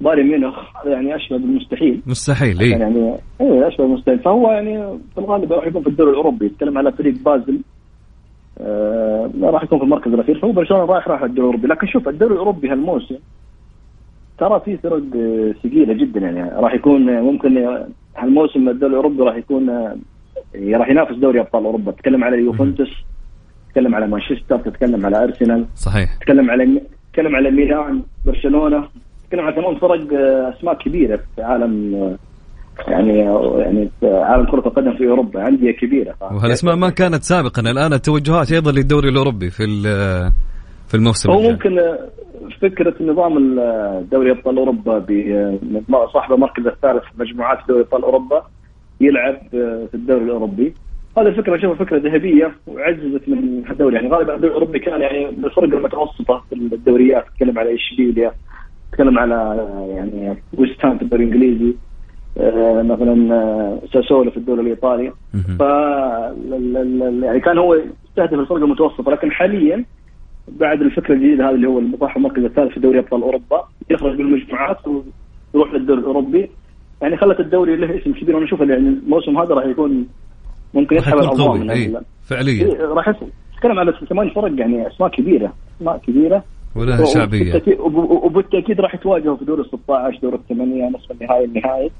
بايرن 0.00 0.26
ميونخ 0.26 0.54
يعني 0.86 1.16
أشبه 1.16 1.38
بالمستحيل. 1.38 2.02
مستحيل 2.06 2.60
اي 2.60 2.70
يعني 2.70 3.14
اي 3.40 3.68
أشبه 3.68 3.84
بالمستحيل. 3.84 4.18
فهو 4.18 4.50
يعني 4.50 4.98
في 5.14 5.18
الغالب 5.18 5.52
راح 5.52 5.66
يكون 5.66 5.82
في 5.82 5.88
الدوري 5.88 6.10
الأوروبي. 6.10 6.46
يتكلم 6.46 6.78
على 6.78 6.92
فريق 6.92 7.14
بازل 7.24 7.60
آه 8.62 9.30
راح 9.42 9.62
يكون 9.62 9.78
في 9.78 9.84
المركز 9.84 10.12
الأخير. 10.12 10.38
فهو 10.38 10.52
برشلونة 10.52 10.84
رايح 10.84 11.08
راح 11.08 11.22
الدوري 11.22 11.40
الأوروبي. 11.40 11.68
لكن 11.68 11.86
شوف 11.86 12.08
الدوري 12.08 12.32
الأوروبي 12.32 12.68
هالموسم 12.68 13.16
ترى 14.38 14.60
في 14.60 14.76
فرق 14.76 15.02
ثقيلة 15.62 15.92
جدا 15.94 16.20
يعني. 16.20 16.50
راح 16.60 16.74
يكون 16.74 17.20
ممكن 17.20 17.78
هالموسم 18.16 18.68
الدوري 18.68 18.92
الأوروبي 18.92 19.22
راح 19.22 19.36
يكون 19.36 19.70
راح 20.54 20.88
ينافس 20.88 21.16
دوري 21.16 21.40
أبطال 21.40 21.64
أوروبا. 21.64 21.92
تتكلم 21.92 22.24
على 22.24 22.36
يوفنتوس 22.38 23.04
تتكلم 23.68 23.94
على 23.94 24.06
مانشستر 24.06 24.58
تتكلم 24.58 25.06
على 25.06 25.24
أرسنال 25.24 25.66
صحيح. 25.76 26.16
تتكلم 26.16 26.50
على 26.50 26.80
تتكلم 27.12 27.36
على 27.36 27.50
ميلان 27.50 28.02
برشلونة. 28.26 28.88
تتكلم 29.24 29.46
عن 29.46 29.52
ثمان 29.52 29.74
فرق 29.74 30.14
آه، 30.14 30.54
أسماء 30.58 30.74
كبيرة 30.74 31.20
في 31.36 31.42
عالم 31.42 31.94
آه، 31.94 32.16
يعني 32.88 33.18
يعني 33.58 33.90
عالم 34.02 34.46
كرة 34.50 34.68
القدم 34.68 34.96
في 34.96 35.08
أوروبا 35.08 35.48
أندية 35.48 35.72
كبيرة. 35.72 36.14
وهالأسماء 36.20 36.76
ما 36.76 36.90
كانت 36.90 37.22
سابقا 37.22 37.62
الآن 37.62 37.92
التوجهات 37.92 38.52
أيضا 38.52 38.72
للدوري 38.72 39.08
الأوروبي 39.08 39.50
في 39.50 39.64
في 40.88 40.94
الموسم 40.96 41.30
هو 41.30 41.40
ممكن 41.40 41.78
آه، 41.78 41.98
فكرة 42.60 42.94
نظام 43.00 43.54
دوري 44.12 44.30
أبطال 44.30 44.58
أوروبا 44.58 45.04
صاحب 46.12 46.32
المركز 46.32 46.66
الثالث 46.66 47.02
في 47.02 47.10
مجموعات 47.20 47.58
دوري 47.68 47.80
أبطال 47.80 48.02
أوروبا 48.02 48.46
يلعب 49.00 49.36
في 49.50 49.94
الدوري 49.94 50.24
الأوروبي. 50.24 50.74
هذه 51.18 51.26
الفكرة 51.26 51.56
اشوفها 51.56 51.84
فكره 51.84 51.98
ذهبيه 51.98 52.52
وعززت 52.66 53.28
من 53.28 53.70
الدوري. 53.70 53.94
يعني 53.94 54.08
غالبا 54.08 54.34
الدوري 54.34 54.50
الأوروبي 54.50 54.78
كان 54.78 55.00
يعني 55.00 55.30
بالفرق 55.30 55.64
المتوسطة 55.64 56.44
في 56.48 56.54
الدوريات 56.54 57.24
تتكلم 57.26 57.58
على 57.58 57.74
اشبيليا 57.74 58.32
تتكلم 58.92 59.18
على 59.18 59.66
يعني 59.88 60.42
ويست 60.58 60.84
هام 60.84 60.98
في 60.98 61.04
الدوري 61.04 61.24
الإنجليزي. 61.24 61.70
آه، 61.70 61.89
مثلا 62.82 63.34
آه، 63.34 63.78
ساسولو 63.92 64.30
في 64.30 64.36
الدوري 64.36 64.60
الإيطالي. 64.60 65.12
ف 65.58 65.60
يعني 67.24 67.40
كان 67.40 67.58
هو 67.58 67.74
يستهدف 67.74 68.32
الفرق 68.32 68.56
المتوسطة 68.56 69.12
لكن 69.12 69.32
حاليا 69.32 69.84
بعد 70.48 70.80
الفكرة 70.80 71.14
الجديدة 71.14 71.48
هذه 71.48 71.54
اللي 71.54 71.68
هو 71.68 71.78
المصاحب 71.78 72.16
المركز 72.16 72.44
الثالث 72.44 72.72
في 72.72 72.80
دوري 72.80 72.98
أبطال 72.98 73.22
أوروبا 73.22 73.64
يخرج 73.90 74.16
بالمجموعات 74.16 74.76
ويروح 75.54 75.72
للدوري 75.72 76.00
الأوروبي. 76.00 76.50
يعني 77.02 77.16
خلت 77.16 77.40
الدوري 77.40 77.76
له 77.76 77.98
اسم 77.98 78.12
كبير. 78.12 78.34
وأنا 78.34 78.46
أشوف 78.46 78.60
يعني 78.60 78.74
الموسم 78.74 79.38
هذا 79.38 79.54
راح 79.54 79.66
يكون 79.66 80.06
ممكن 80.74 80.96
يسحب 80.96 81.18
الانظار 81.18 81.70
أي. 81.70 81.96
فعليا. 82.22 82.66
إيه، 82.66 82.84
راح 82.86 83.08
نتكلم 83.08 83.78
على 83.78 83.92
ثمان 84.08 84.30
فرق 84.30 84.60
يعني 84.60 84.86
أسماء 84.86 85.10
كبيرة 85.10 85.52
أسماء 85.76 85.96
كبيرة. 85.98 86.44
ولها 86.76 87.04
شعبية. 87.04 87.62
وبالتأكيد 88.24 88.80
راح 88.80 88.94
يتواجهوا 88.94 89.36
في 89.36 89.44
دور 89.44 89.60
ال 89.60 89.66
16 89.66 90.18
دور 90.22 90.34
الثمانية 90.34 90.88
نصف 90.88 91.10
النهائي 91.10 91.44
النهائي. 91.44 91.90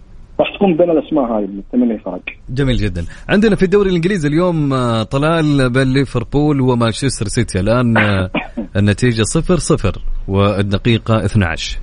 راح 0.41 0.55
تكون 0.57 0.77
بين 0.77 0.91
الأسماء 0.91 1.25
هاي 1.25 1.45
الثمانيه 1.45 1.97
فرق 1.97 2.21
جميل 2.51 2.77
جدا. 2.77 3.05
عندنا 3.29 3.57
في 3.57 3.63
الدوري 3.63 3.91
الإنجليزي 3.91 4.29
اليوم 4.29 4.73
آه، 4.73 5.03
طلال 5.03 5.73
بين 5.73 5.93
ليفربول 5.93 6.61
ومانشستر 6.61 7.27
سيتي. 7.27 7.61
الآن 7.61 7.97
آه، 7.97 8.31
النتيجة 8.77 9.23
صفر 9.23 9.57
صفر 9.57 9.93
والدقيقة 10.29 11.25
12 11.25 11.79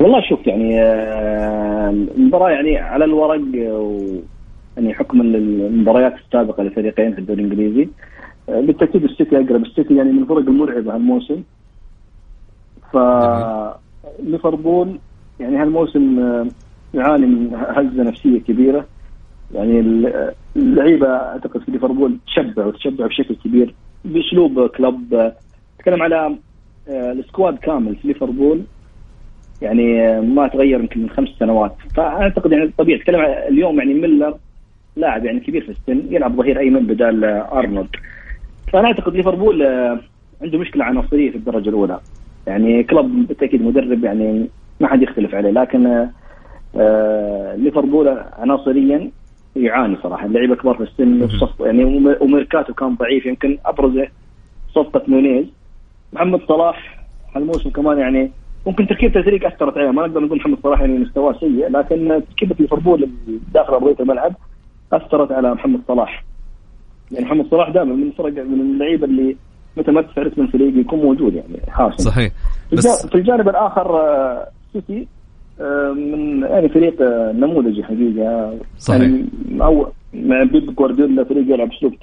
والله 0.00 0.20
شوف 0.28 0.46
يعني 0.46 0.82
آه، 0.82 1.90
المباراة 1.90 2.50
يعني 2.50 2.78
على 2.78 3.04
الورق 3.04 3.40
يعني 4.76 4.94
حكم 4.94 5.20
المباريات 5.20 6.14
السابقة 6.26 6.62
للفريقين 6.62 7.12
في 7.12 7.18
الدوري 7.18 7.42
الإنجليزي. 7.42 7.88
بالتأكيد 8.48 9.04
السيتي 9.04 9.36
أقرب. 9.36 9.64
السيتي 9.64 9.96
يعني 9.96 10.12
من 10.12 10.22
الفرق 10.22 10.38
المرعبة 10.38 10.94
هالموسم. 10.94 11.42
ف 12.92 12.96
ليفربول 14.22 14.98
يعني 15.40 15.56
هالموسم 15.56 16.18
آه، 16.18 16.46
يعاني 16.94 17.26
من 17.26 17.54
هزة 17.54 18.02
نفسية 18.02 18.40
كبيرة. 18.40 18.86
يعني 19.54 19.80
اللعيبة 20.56 21.08
أعتقد 21.08 21.60
في 21.60 21.70
ليفربول 21.70 22.18
تشبع 22.26 22.66
وتشبع 22.66 23.06
بشكل 23.06 23.34
كبير 23.34 23.74
بأسلوب 24.04 24.66
كلوب. 24.66 25.32
تكلم 25.78 26.02
على 26.02 26.36
آه، 26.88 27.12
ال 27.12 27.20
squad 27.20 27.58
كامل 27.58 27.96
في 27.96 28.08
ليفربول. 28.08 28.62
يعني 29.60 30.08
آه، 30.08 30.20
ما 30.20 30.48
تغير 30.48 30.80
يمكن 30.80 31.02
من 31.02 31.10
خمس 31.10 31.28
سنوات. 31.38 31.76
فأعتقد 31.94 32.52
يعني 32.52 32.72
طبيعي 32.78 32.98
تكلم 32.98 33.20
اليوم 33.20 33.78
يعني 33.78 33.94
ميلنر 33.94 34.34
لاعب 34.96 35.24
يعني 35.24 35.40
كبير 35.40 35.62
في 35.62 35.68
السن 35.68 36.14
يلعب 36.14 36.36
ظهير 36.36 36.58
أيمن 36.58 36.86
بدال 36.86 37.24
أرنولد. 37.24 37.88
فأنا 38.72 38.86
أعتقد 38.86 39.16
ليفربول 39.16 39.62
عنده 40.42 40.58
مشكلة 40.58 40.84
عناصرية 40.84 41.30
في 41.30 41.36
الدرجة 41.36 41.68
الأولى. 41.68 42.00
يعني 42.46 42.82
كلوب 42.82 43.26
بالتأكيد 43.28 43.62
مدرب 43.62 44.04
يعني 44.04 44.48
ما 44.82 44.88
حد 44.88 45.02
يختلف 45.02 45.34
عليه. 45.34 45.50
لكن 45.50 46.08
آه 46.76 47.56
ليفربول 47.56 48.08
عناصريا 48.38 49.10
يعاني 49.56 49.96
صراحة. 50.02 50.26
اللعيبة 50.26 50.56
كبار 50.56 50.74
في 50.74 50.82
السن 50.82 51.22
وصف 51.22 51.60
يعني 51.60 51.84
وميركاتو 52.20 52.74
كان 52.74 52.94
ضعيف. 52.94 53.26
يمكن 53.26 53.58
ابرزه 53.66 54.08
صفقة 54.74 55.02
نونيز. 55.08 55.46
محمد 56.12 56.40
صلاح 56.48 57.04
هالموسم 57.36 57.70
كمان 57.70 57.98
يعني 57.98 58.30
ممكن 58.66 58.86
تركيبه 58.86 59.20
الفريق 59.20 59.46
اثرت 59.46 59.78
عليه 59.78 59.90
ما 59.90 60.06
نقدر 60.06 60.20
نقول 60.20 60.38
محمد 60.38 60.58
صلاح 60.62 60.80
يعني 60.80 60.98
مستواه 60.98 61.32
سيء 61.32 61.68
لكن 61.68 62.22
تركيبة 62.28 62.56
ليفربول 62.60 63.08
داخل 63.54 63.74
أرضية 63.74 63.96
الملعب 64.00 64.34
أثرت 64.92 65.32
على 65.32 65.54
محمد 65.54 65.80
صلاح. 65.88 66.24
يعني 67.12 67.24
محمد 67.24 67.46
صلاح 67.50 67.70
دائما 67.70 67.94
من 67.94 68.02
الفرق 68.02 68.32
من 68.32 68.60
اللعيبة 68.60 69.04
اللي 69.04 69.36
متى 69.76 69.90
ما 69.90 70.02
تدفع 70.02 70.22
رتم 70.22 70.42
الفريق 70.42 70.78
يكون 70.78 70.98
موجود 70.98 71.34
يعني 71.34 71.60
حاسم. 71.68 72.10
صحيح. 72.10 72.32
بس 72.72 73.06
في 73.06 73.14
الجانب 73.14 73.48
الآخر 73.48 74.00
آه، 74.76 74.80
سيتي 74.80 75.06
آه، 75.60 75.92
من 75.92 76.42
يعني 76.42 76.68
فريق 76.68 77.02
آه، 77.02 77.32
نموذجي 77.32 77.84
حقيقة. 77.84 78.58
صحيح. 78.78 79.00
يعني 79.00 79.24
أو 79.62 79.88
مع 80.14 80.42
بيب 80.42 80.74
جوارديولا 80.74 81.24
فريق 81.24 81.54
يلعب 81.54 81.68
باسلوب 81.68 81.94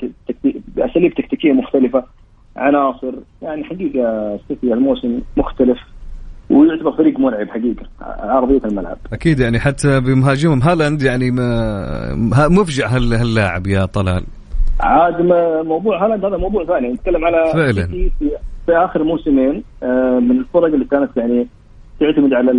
باساليب 0.75 1.13
تكتيكية 1.13 1.51
مختلفة 1.51 2.03
عناصر. 2.55 3.13
يعني 3.41 3.63
حقيقة 3.63 4.39
سيتي 4.47 4.73
الموسم 4.73 5.19
مختلف 5.37 5.77
ويعتبر 6.49 6.91
فريق 6.91 7.19
مرعب 7.19 7.49
حقيقة 7.49 7.85
على 8.01 8.31
ارضيه 8.31 8.61
الملعب. 8.65 8.97
أكيد 9.13 9.39
يعني 9.39 9.59
حتى 9.59 9.99
بمهاجمهم 9.99 10.61
هالاند 10.61 11.01
يعني 11.01 11.31
ما 11.31 12.47
مفجع 12.49 12.87
هاللاعب 12.87 13.67
يا 13.67 13.85
طلال. 13.85 14.23
عاد 14.79 15.21
موضوع 15.65 16.05
هالاند 16.05 16.25
هذا 16.25 16.37
موضوع 16.37 16.65
ثاني. 16.65 16.93
نتكلم 16.93 17.25
على 17.25 17.51
فعلا. 17.53 17.87
في, 17.87 18.11
في 18.65 18.77
آخر 18.77 19.03
موسمين 19.03 19.63
آه، 19.83 20.19
من 20.19 20.39
الفرق 20.39 20.65
اللي 20.65 20.85
كانت 20.85 21.17
يعني 21.17 21.47
تعتمد 21.99 22.33
على 22.33 22.51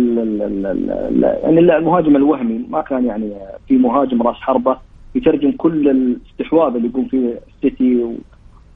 يعني 1.43 1.59
المهاجم 1.59 2.15
الوهمي 2.15 2.65
ما 2.69 2.81
كان 2.81 3.05
يعني 3.05 3.31
في 3.67 3.77
مهاجم 3.77 4.21
راس 4.21 4.35
حربة 4.35 4.77
يترجم 5.15 5.51
كل 5.51 5.89
الاستحواذ 5.89 6.75
اللي 6.75 6.87
يقوم 6.87 7.05
فيه 7.05 7.39
السيتي 7.55 8.05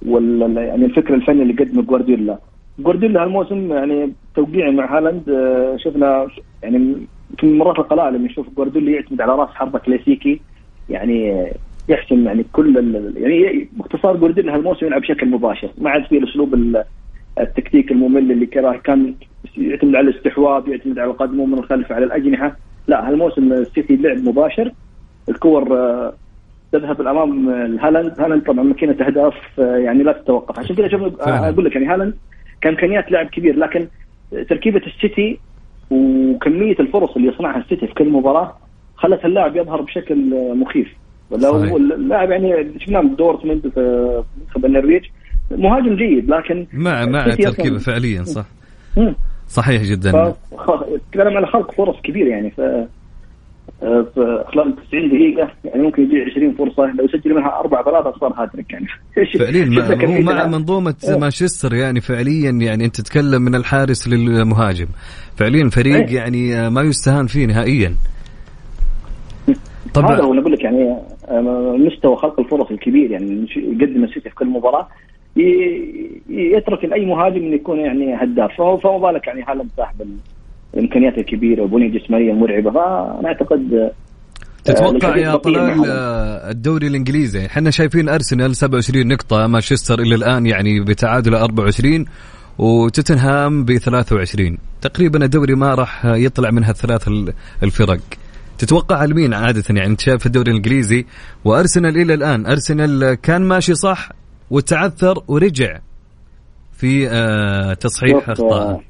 وال 0.06 0.58
يعني 0.58 0.86
الفكر 0.86 1.14
الفني 1.14 1.42
اللي 1.42 1.54
قدمه 1.54 1.82
جوارديولا. 1.82 2.40
جوارديولا 2.80 3.24
هالموسم 3.24 3.72
يعني 3.74 4.14
توقيعي 4.36 4.72
مع 4.72 4.98
هالاند 4.98 5.30
آه، 5.30 5.78
شفنا 5.78 6.28
يعني 6.64 6.96
في 7.38 7.44
المرات 7.44 7.80
القلائل 7.80 8.14
لما 8.14 8.26
نشوف 8.26 8.48
جوارديولا 8.58 8.92
يعتمد 8.92 9.22
على 9.22 9.36
راس 9.36 9.50
حربة 9.50 9.80
كلاسيكي 9.80 10.42
يعني 10.90 11.48
يحسم 11.90 12.26
يعني 12.26 12.46
كل 12.54 12.76
يعني 13.18 13.70
باختصار 13.72 14.18
جوارديولا 14.18 14.56
هالموسم 14.56 14.86
يلعب 14.86 15.02
بشكل 15.02 15.30
مباشر 15.30 15.70
ما 15.78 15.90
عاد 15.90 16.06
في 16.06 16.18
الأسلوب 16.18 16.54
التكتيك 17.40 17.92
الممل 17.92 18.32
اللي 18.32 18.46
كان 18.46 19.16
يعتمد 19.58 19.96
على 19.96 20.10
الاستحواذ 20.10 20.68
يعتمد 20.68 21.00
على 21.00 21.12
القادم 21.12 21.50
من 21.50 21.58
الخلف 21.58 21.92
على 21.92 22.06
الأجنحة. 22.06 22.56
لا 22.88 23.10
هالموسم 23.10 23.54
السيتي 23.54 23.96
لعب 23.96 24.18
مباشر. 24.18 24.72
الكور 25.30 25.78
آه، 25.78 26.14
تذهب 26.72 27.02
الامام 27.02 27.50
هالاند 27.80 28.20
هالاند 28.20 28.44
طبعا 28.44 28.64
ماكينة 28.64 29.06
أهداف 29.06 29.34
آه، 29.60 29.76
يعني 29.78 30.04
لا 30.04 30.12
تتوقف. 30.12 30.60
عشان 30.60 30.76
كذا 30.76 30.88
شوف 30.88 31.02
أقول 31.22 31.66
لك 31.66 31.76
يعني 31.76 31.88
هالاند 31.88 32.14
كإمكانيات 32.62 33.12
لاعب 33.12 33.26
كبير 33.26 33.56
لكن 33.56 33.88
تركيبة 34.50 34.82
السيتي 34.88 35.40
وكمية 35.92 36.76
الفرص 36.80 37.16
اللي 37.16 37.28
يصنعها 37.28 37.58
السيتي 37.58 37.88
في 37.88 37.94
كل 37.94 38.10
مباراة 38.10 38.58
خلت 38.96 39.26
اللاعب 39.26 39.56
يظهر 39.56 39.82
بشكل 39.82 40.34
آه، 40.34 40.54
مخيف. 40.54 40.94
ولا 41.32 41.76
اللاعب 41.76 42.32
يعني 42.32 42.80
شفناه 42.80 43.02
دورتموند 43.02 43.62
في 43.68 44.24
منتخب 44.40 44.66
النرويج 44.66 45.04
مهاجم 45.52 45.96
جيد 45.96 46.30
لكن 46.30 46.68
مع 46.74 47.06
مع 47.06 47.36
تركيبه 47.36 47.78
فعليا 47.78 48.24
صح. 48.24 48.46
صحيح 49.48 49.84
جدا. 49.84 50.34
تكلم 51.12 51.38
على 51.38 51.48
خلق 51.48 51.72
فرص 51.72 51.96
كبيرة 52.04 52.30
يعني 52.30 52.52
ف 52.52 52.62
في 53.80 54.44
خلال 54.54 54.76
90 54.88 55.10
دقيقة 55.10 55.52
يعني 55.66 55.84
ممكن 55.84 56.04
يجي 56.04 56.32
20 56.32 56.54
فرصة 56.54 56.86
لو 56.86 57.08
سجل 57.08 57.34
منها 57.36 57.60
أربعة 57.60 57.84
ثلاثة 57.84 58.20
صار 58.20 58.34
هاتريك 58.34 58.74
يعني. 58.74 58.88
فعليا 59.40 60.18
هو 60.18 60.22
مع 60.22 60.48
منظومة 60.48 60.96
إيه. 61.10 61.18
مانشستر 61.18 61.74
يعني 61.74 62.02
فعليا 62.02 62.52
يعني 62.52 62.86
أنت 62.86 62.96
تتكلم 62.96 63.42
من 63.42 63.56
الحارس 63.56 64.08
للمهاجم. 64.08 64.88
فعليا 65.36 65.70
فريق 65.70 65.96
إيه. 65.96 66.16
يعني 66.16 66.70
ما 66.70 66.82
يستهان 66.82 67.28
فيه 67.28 67.46
نهائيا. 67.46 67.96
طبعا 69.94 70.16
هذا 70.16 70.24
هو 70.24 70.34
أقول 70.34 70.54
لك 70.54 70.64
يعني 70.64 70.98
آه، 71.30 71.76
مستوى 71.78 72.16
خلق 72.18 72.40
الفرص 72.40 72.72
الكبير 72.72 73.12
يعني 73.12 73.48
يقدم 73.56 74.04
السيتي 74.04 74.30
في 74.30 74.36
كل 74.36 74.48
مباراة. 74.48 74.88
يترك 76.30 76.86
لأي 76.86 77.06
مهاجم 77.06 77.36
إنه 77.36 77.56
يكون 77.56 77.80
يعني 77.80 78.16
هداف. 78.16 78.52
فما 78.84 78.98
بالك 78.98 79.28
يعني 79.28 79.44
هالاند 79.44 79.70
صاحب 79.78 79.96
الإمكانيات 80.74 81.18
الكبيرة 81.18 81.64
وبنية 81.64 82.00
جسمانية 82.00 82.34
مرعبة. 82.34 82.72
فأنا 82.72 83.28
أعتقد 83.28 83.74
آه، 83.74 83.92
تتوقع 84.64 85.18
يا 85.18 85.36
طلال 85.36 85.84
آه، 85.88 86.52
الدوري 86.52 86.88
الإنجليزي 86.88 87.46
إحنا 87.46 87.72
شايفين 87.72 88.10
أرسنال 88.10 88.56
27 88.56 89.08
نقطة 89.08 89.48
مانشستر 89.48 90.00
إلى 90.00 90.16
الآن 90.16 90.46
يعني 90.46 90.80
بتعادل 90.80 91.36
24 91.36 92.06
وتوتنهام 92.58 93.66
ب 93.66 93.78
23 93.78 94.58
تقريبا 94.82 95.26
الدوري 95.26 95.56
ما 95.56 95.76
راح 95.76 96.06
يطلع 96.06 96.52
منها 96.52 96.70
الثلاث 96.72 97.10
الفرق. 97.64 98.00
تتوقع 98.58 99.06
لمين 99.06 99.34
عادة 99.34 99.64
يعني؟ 99.70 99.86
أنت 99.86 100.02
شايف 100.02 100.26
الدوري 100.26 100.52
الإنجليزي 100.52 101.06
وأرسنال 101.46 101.98
إلى 101.98 102.14
الآن. 102.14 102.46
أرسنال 102.46 103.14
كان 103.14 103.42
ماشي 103.42 103.74
صح 103.74 104.10
وتعثر 104.52 105.16
ورجع 105.28 105.80
في 106.74 107.10
آه 107.10 107.74
تصحيح 107.74 108.30
اخطاء 108.30 108.82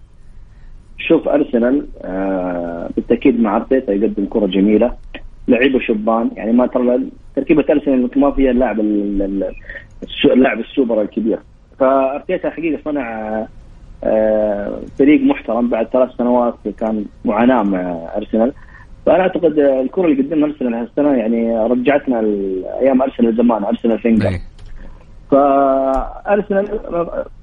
شوف 1.07 1.27
أرسنال 1.27 1.87
آه 2.01 2.89
بالتأكيد 2.95 3.39
مع 3.39 3.55
أرتيتا 3.55 3.93
يقدم 3.93 4.25
كرة 4.25 4.45
جميلة. 4.45 4.93
لعيبة 5.47 5.79
شبان. 5.79 6.31
يعني 6.35 6.53
ما 6.53 6.67
ترى 6.67 6.99
تركيبة 7.35 7.65
أرسنال 7.69 8.09
ما 8.15 8.31
فيها 8.31 8.51
اللاعب 8.51 8.79
اللاعب 10.25 10.59
السوبر 10.59 11.01
الكبير. 11.01 11.39
فأرتيتا 11.79 12.49
حقيقة 12.49 12.81
صنع 12.85 13.45
آه 14.03 14.79
فريق 14.99 15.21
محترم 15.21 15.69
بعد 15.69 15.87
ثلاث 15.87 16.09
سنوات 16.17 16.55
كان 16.79 17.05
معاناة 17.25 17.63
مع 17.63 18.09
أرسنال. 18.17 18.53
فأنا 19.05 19.21
أعتقد 19.21 19.59
الكرة 19.59 20.05
اللي 20.05 20.23
قدمها 20.23 20.49
أرسنال 20.49 20.73
هالسنة 20.73 21.17
يعني 21.17 21.57
رجعتنا 21.57 22.19
أيام 22.81 23.01
أرسنال 23.01 23.35
زمان 23.35 23.63
أرسنال 23.63 23.99
فينجر. 23.99 24.29
نعم. 24.29 24.39
فأرسنال 25.31 26.79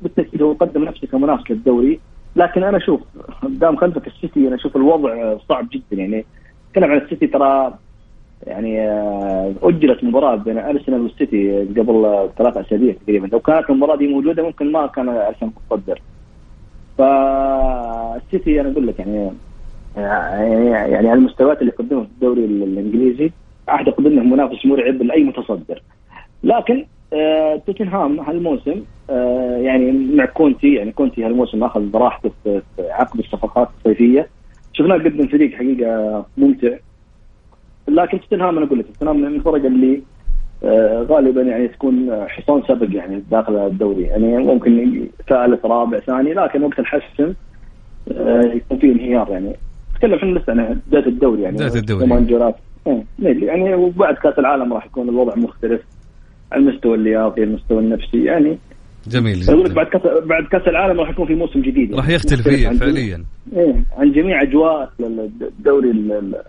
بالتأكيد 0.03 0.43
هو 0.43 0.53
قدم 0.53 0.85
نفسه 0.85 1.07
كمنافس 1.07 1.51
للدوري 1.51 2.01
لكن 2.37 2.63
أنا 2.65 2.77
أشوف 2.77 3.01
قدام 3.43 3.77
خلفك 3.77 4.07
السيتي 4.07 4.49
أنا 4.49 4.55
أشوف 4.55 4.77
الوضع 4.77 5.37
صعب 5.49 5.69
جدا. 5.73 6.03
يعني 6.03 6.25
تكلم 6.73 6.91
عن 6.91 6.99
السيتي 6.99 7.27
ترى 7.27 7.75
يعني 8.47 8.81
آه، 8.81 9.55
أجلت 9.63 10.05
مباراة 10.05 10.37
بين 10.37 10.59
أرسنال 10.59 11.01
والسيتي 11.01 11.65
قبل 11.65 12.29
ثلاث 12.39 12.57
أسابيع 12.57 12.95
تقريبا. 13.07 13.27
لو 13.27 13.41
كانت 13.41 13.71
المباراة 13.71 13.97
دي 13.97 14.09
موجودة 14.09 14.43
ممكن 14.43 14.73
ما 14.73 14.87
كان 14.87 15.09
أرسنال 15.09 15.51
متصدر. 15.71 16.03
فالسيتي 16.99 18.61
أنا 18.61 18.73
أقول 18.73 18.87
لك 18.87 18.99
يعني 18.99 19.31
يعني 19.97 20.71
يعني 20.71 21.13
المستويات 21.13 21.61
اللي 21.61 21.73
قدمها 21.73 22.05
في 22.05 22.11
الدوري 22.11 22.45
الإنجليزي 22.45 23.33
اعتقد 23.69 24.07
انه 24.07 24.23
منافس 24.23 24.67
مرعب 24.67 25.03
لأي 25.03 25.25
متصدر. 25.25 25.83
لكن 26.45 26.87
توتنهام 27.67 28.21
هالموسم 28.21 28.83
آه 29.11 29.57
يعني 29.57 29.93
مع 29.93 30.25
كونتي 30.25 30.75
يعني 30.75 30.93
كونتي 30.93 31.25
هالموسم 31.25 31.65
أخذ 31.65 31.91
براحته 31.91 32.31
في 32.45 32.63
عقد 32.79 33.19
الصفقات 33.19 33.69
الصيفية. 33.79 34.29
شفناه 34.73 34.95
قدم 34.95 35.27
فريق 35.27 35.55
حقيقة 35.55 36.25
ممتع. 36.37 36.77
لكن 37.89 38.21
توتنهام 38.21 38.57
أنا 38.57 38.67
أقول 38.67 38.79
لك 38.79 38.87
توتنهام 38.87 39.21
من 39.21 39.27
الفرق 39.27 39.65
اللي 39.65 40.03
آه 40.65 41.03
غالبا 41.03 41.43
يعني 41.43 41.69
تكون 41.69 42.27
حصان 42.29 42.63
سبق 42.69 42.89
يعني 42.97 43.23
داخل 43.31 43.57
الدوري. 43.57 44.03
يعني 44.03 44.39
ممكن 44.39 45.07
ثالث 45.29 45.65
رابع 45.65 45.99
ثاني 45.99 46.35
لكن 46.35 46.63
وقت 46.63 46.79
الحسم 46.79 47.35
آه 48.13 48.41
يكون 48.41 48.79
في 48.79 48.93
انهيار 48.93 49.29
يعني. 49.31 49.57
نتكلم 49.95 50.15
إحنا 50.15 50.39
لسه 50.39 50.53
عن 50.53 50.81
بدايه 50.87 51.07
الدوري 51.07 51.43
يعني. 51.43 51.57
بدايه 51.57 51.75
الدوري. 51.75 52.07
إيه، 52.87 53.05
يعني 53.47 53.75
وبعد 53.75 54.15
كأس 54.15 54.39
العالم 54.39 54.73
راح 54.73 54.87
يكون 54.87 55.09
الوضع 55.09 55.35
مختلف. 55.37 55.81
المستوى 56.57 56.95
اللياقي 56.95 57.43
المستوى 57.43 57.79
النفسي 57.79 58.25
يعني 58.25 58.59
جميل 59.07 59.41
جدا 59.41 59.53
أقول 59.53 59.65
لك 59.65 59.73
بعد 59.73 59.87
كاس 59.87 60.03
بعد 60.27 60.45
كأس 60.53 60.69
العالم 60.69 61.01
راح 61.01 61.11
يكون 61.11 61.27
في 61.27 61.35
موسم 61.35 61.61
جديد. 61.61 61.91
يعني 61.91 61.97
راح 61.97 62.09
يختلف 62.09 62.49
فيه 62.49 62.69
فعليا. 62.69 63.25
إيه 63.57 63.85
عن 63.97 64.13
جميع 64.13 64.43
أجواء 64.43 64.93
الدوري 65.59 65.91
اللي 65.91 66.43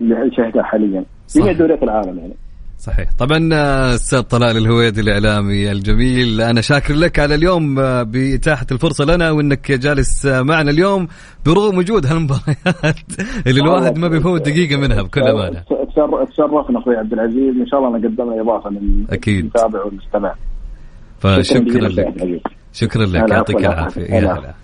نشاهده 0.00 0.62
حاليا. 0.62 1.04
جميع 1.36 1.52
دوريات 1.52 1.82
العالم 1.82 2.18
يعني. 2.18 2.34
صحيح. 2.78 3.08
طبعا 3.18 3.50
آه، 3.52 3.94
أستاذ 3.94 4.20
طلال 4.20 4.56
الهويدي 4.56 5.00
الإعلامي 5.00 5.72
الجميل. 5.72 6.40
أنا 6.40 6.60
شاكر 6.60 6.94
لك 6.94 7.18
على 7.18 7.34
اليوم 7.34 7.78
آه، 7.78 8.02
بإتاحة 8.02 8.66
الفرصة 8.72 9.04
لنا 9.04 9.30
وإنك 9.30 9.72
جالس 9.72 10.26
آه، 10.26 10.42
معنا 10.42 10.70
اليوم 10.70 11.08
برغم 11.46 11.78
وجود 11.78 12.06
هالمباريات 12.06 12.96
اللي 13.46 13.60
الواحد 13.60 13.98
ما 13.98 14.08
بيفوت 14.08 14.48
دقيقة 14.48 14.76
منها 14.76 15.02
بكل 15.02 15.20
أمانة. 15.20 15.64
تشرفنا 16.30 16.78
أخوي 16.78 16.96
عبد 16.96 17.12
العزيز. 17.12 17.54
إن 17.60 17.66
شاء 17.66 17.80
الله 17.80 17.96
انا 17.96 18.08
قدمنا 18.08 18.40
إضافة 18.40 18.70
للمتابع 18.70 19.84
والمستمع. 19.84 20.34
فشكرا 21.20 21.88
لك. 21.88 22.42
شكرا 22.72 23.06
لك. 23.06 23.30
يعطيك 23.30 23.56
العافية. 23.56 24.02
يا 24.02 24.18
هلا. 24.18 24.54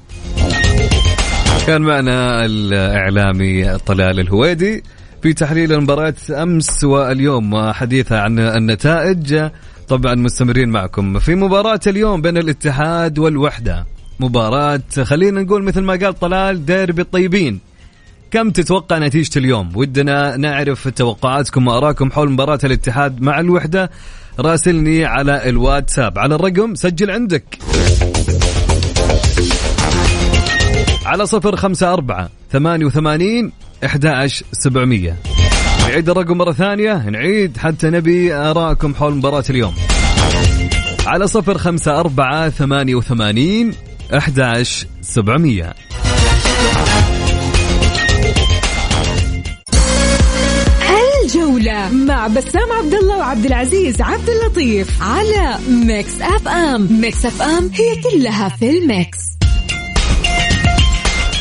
كان 1.67 1.83
معنا 1.83 2.45
الإعلامي 2.45 3.79
طلال 3.79 4.21
الهويدي 4.21 4.83
في 5.23 5.33
تحليل 5.33 5.73
المباراة 5.73 6.15
أمس 6.31 6.85
واليوم 6.85 7.73
حديثا 7.73 8.15
عن 8.15 8.39
النتائج. 8.39 9.49
طبعا 9.89 10.15
مستمرين 10.15 10.69
معكم 10.69 11.19
في 11.19 11.35
مباراة 11.35 11.81
اليوم 11.87 12.23
بين 12.23 12.37
الاتحاد 12.37 13.19
والوحدة. 13.19 13.85
مباراة 14.21 14.81
خلينا 15.03 15.43
نقول 15.43 15.63
مثل 15.63 15.83
ما 15.83 15.93
قال 15.93 16.15
طلال 16.15 16.67
ديربي 16.67 17.03
الطيبين. 17.03 17.61
كم 18.35 18.51
تتوقع 18.51 18.99
نتيجة 18.99 19.39
اليوم؟ 19.39 19.77
ودنا 19.77 20.37
نعرف 20.37 20.89
توقعاتكم 20.89 21.67
وأراكم 21.67 22.11
حول 22.11 22.31
مباراة 22.31 22.59
الاتحاد 22.65 23.23
مع 23.23 23.41
الوحدة. 23.41 23.91
راسلني 24.39 25.05
على 25.05 25.49
الواتساب. 25.49 26.19
على 26.19 26.35
الرقم 26.35 26.75
سجل 26.75 27.11
عندك. 27.11 27.59
على 31.07 31.27
صفر 31.27 31.57
خمسة 31.57 31.93
أربعة 31.93 32.31
ثمانية 32.53 32.87
وثمانين 32.87 33.53
إحدى 33.85 34.29
سبعمية. 34.53 35.17
نعيد 35.81 36.09
الرقم 36.09 36.39
مرة 36.39 36.53
ثانية. 36.53 37.11
نعيد 37.11 37.57
حتى 37.57 37.91
نبي 37.91 38.35
آراءكم 38.35 38.95
حول 38.95 39.15
مباراة 39.15 39.45
اليوم. 39.51 39.75
على 41.07 41.27
صفر 41.27 41.59
خمسة 41.59 42.01
أربعة 42.01 42.49
ثمانية 42.49 42.95
وثمانين 42.95 43.75
إحدى 44.17 44.65
سبعمية. 45.01 45.75
بسام 52.29 52.73
عبد 52.73 52.95
الله 52.95 53.19
وعبد 53.19 53.47
العزيز 53.47 54.01
عبد 54.01 54.29
اللطيف 54.29 55.03
على 55.03 55.59
Mix 55.69 56.21
FM. 56.21 57.01
Mix 57.01 57.27
FM 57.27 57.71
هي 57.75 58.03
كلها 58.03 58.49
في 58.49 58.79
ال 58.79 58.87
mix. 58.87 59.19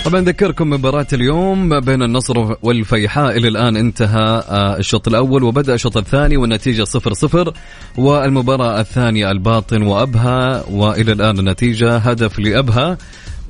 طبعا 0.05 0.21
نذكركم 0.21 0.69
مباراة 0.69 1.07
اليوم 1.13 1.79
بين 1.79 2.03
النصر 2.03 2.55
والفيحاء. 2.63 3.37
إلى 3.37 3.47
الآن 3.47 3.77
انتهى 3.77 4.43
آه، 4.49 4.77
الشوط 4.77 5.07
الأول 5.07 5.43
وبدأ 5.43 5.73
الشوط 5.73 5.97
الثاني 5.97 6.37
والنتيجة 6.37 6.83
صفر 6.83 7.13
صفر. 7.13 7.53
والمباراة 7.97 8.79
الثانية 8.79 9.31
الباطن 9.31 9.81
وأبها 9.81 10.63
وإلى 10.71 11.11
الآن 11.11 11.39
النتيجة 11.39 11.97
هدف 11.97 12.39
لأبها 12.39 12.97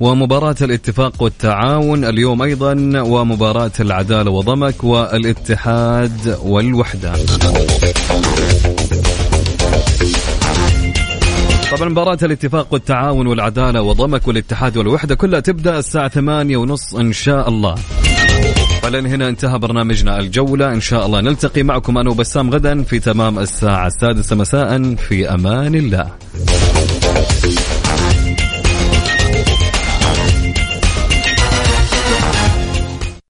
ومباراة 0.00 0.56
الاتفاق 0.62 1.22
والتعاون 1.22 2.04
اليوم 2.04 2.42
أيضا 2.42 2.72
ومباراة 3.02 3.70
العدالة 3.80 4.30
وضمك 4.30 4.84
والاتحاد 4.84 6.38
والوحدة. 6.42 7.12
طبعا 11.76 11.88
مباراة 11.88 12.18
الاتفاق 12.22 12.72
والتعاون 12.72 13.26
والعدالة 13.26 13.82
وضمك 13.82 14.28
والاتحاد 14.28 14.76
والوحدة 14.76 15.14
كلها 15.14 15.40
تبدأ 15.40 15.78
الساعة 15.78 16.08
ثمانية 16.08 16.56
ونص 16.56 16.94
إن 16.94 17.12
شاء 17.12 17.48
الله. 17.48 17.74
فلن 18.82 19.06
هنا 19.06 19.28
انتهى 19.28 19.58
برنامجنا 19.58 20.18
الجولة. 20.20 20.72
إن 20.72 20.80
شاء 20.80 21.06
الله 21.06 21.20
نلتقي 21.20 21.62
معكم 21.62 21.98
أنا 21.98 22.10
وبسام 22.10 22.50
غدا 22.50 22.82
في 22.82 22.98
تمام 22.98 23.38
الساعة 23.38 23.86
السادسة. 23.86 24.36
مساء 24.36 24.94
في 24.94 25.34
أمان 25.34 25.74
الله. 25.74 26.10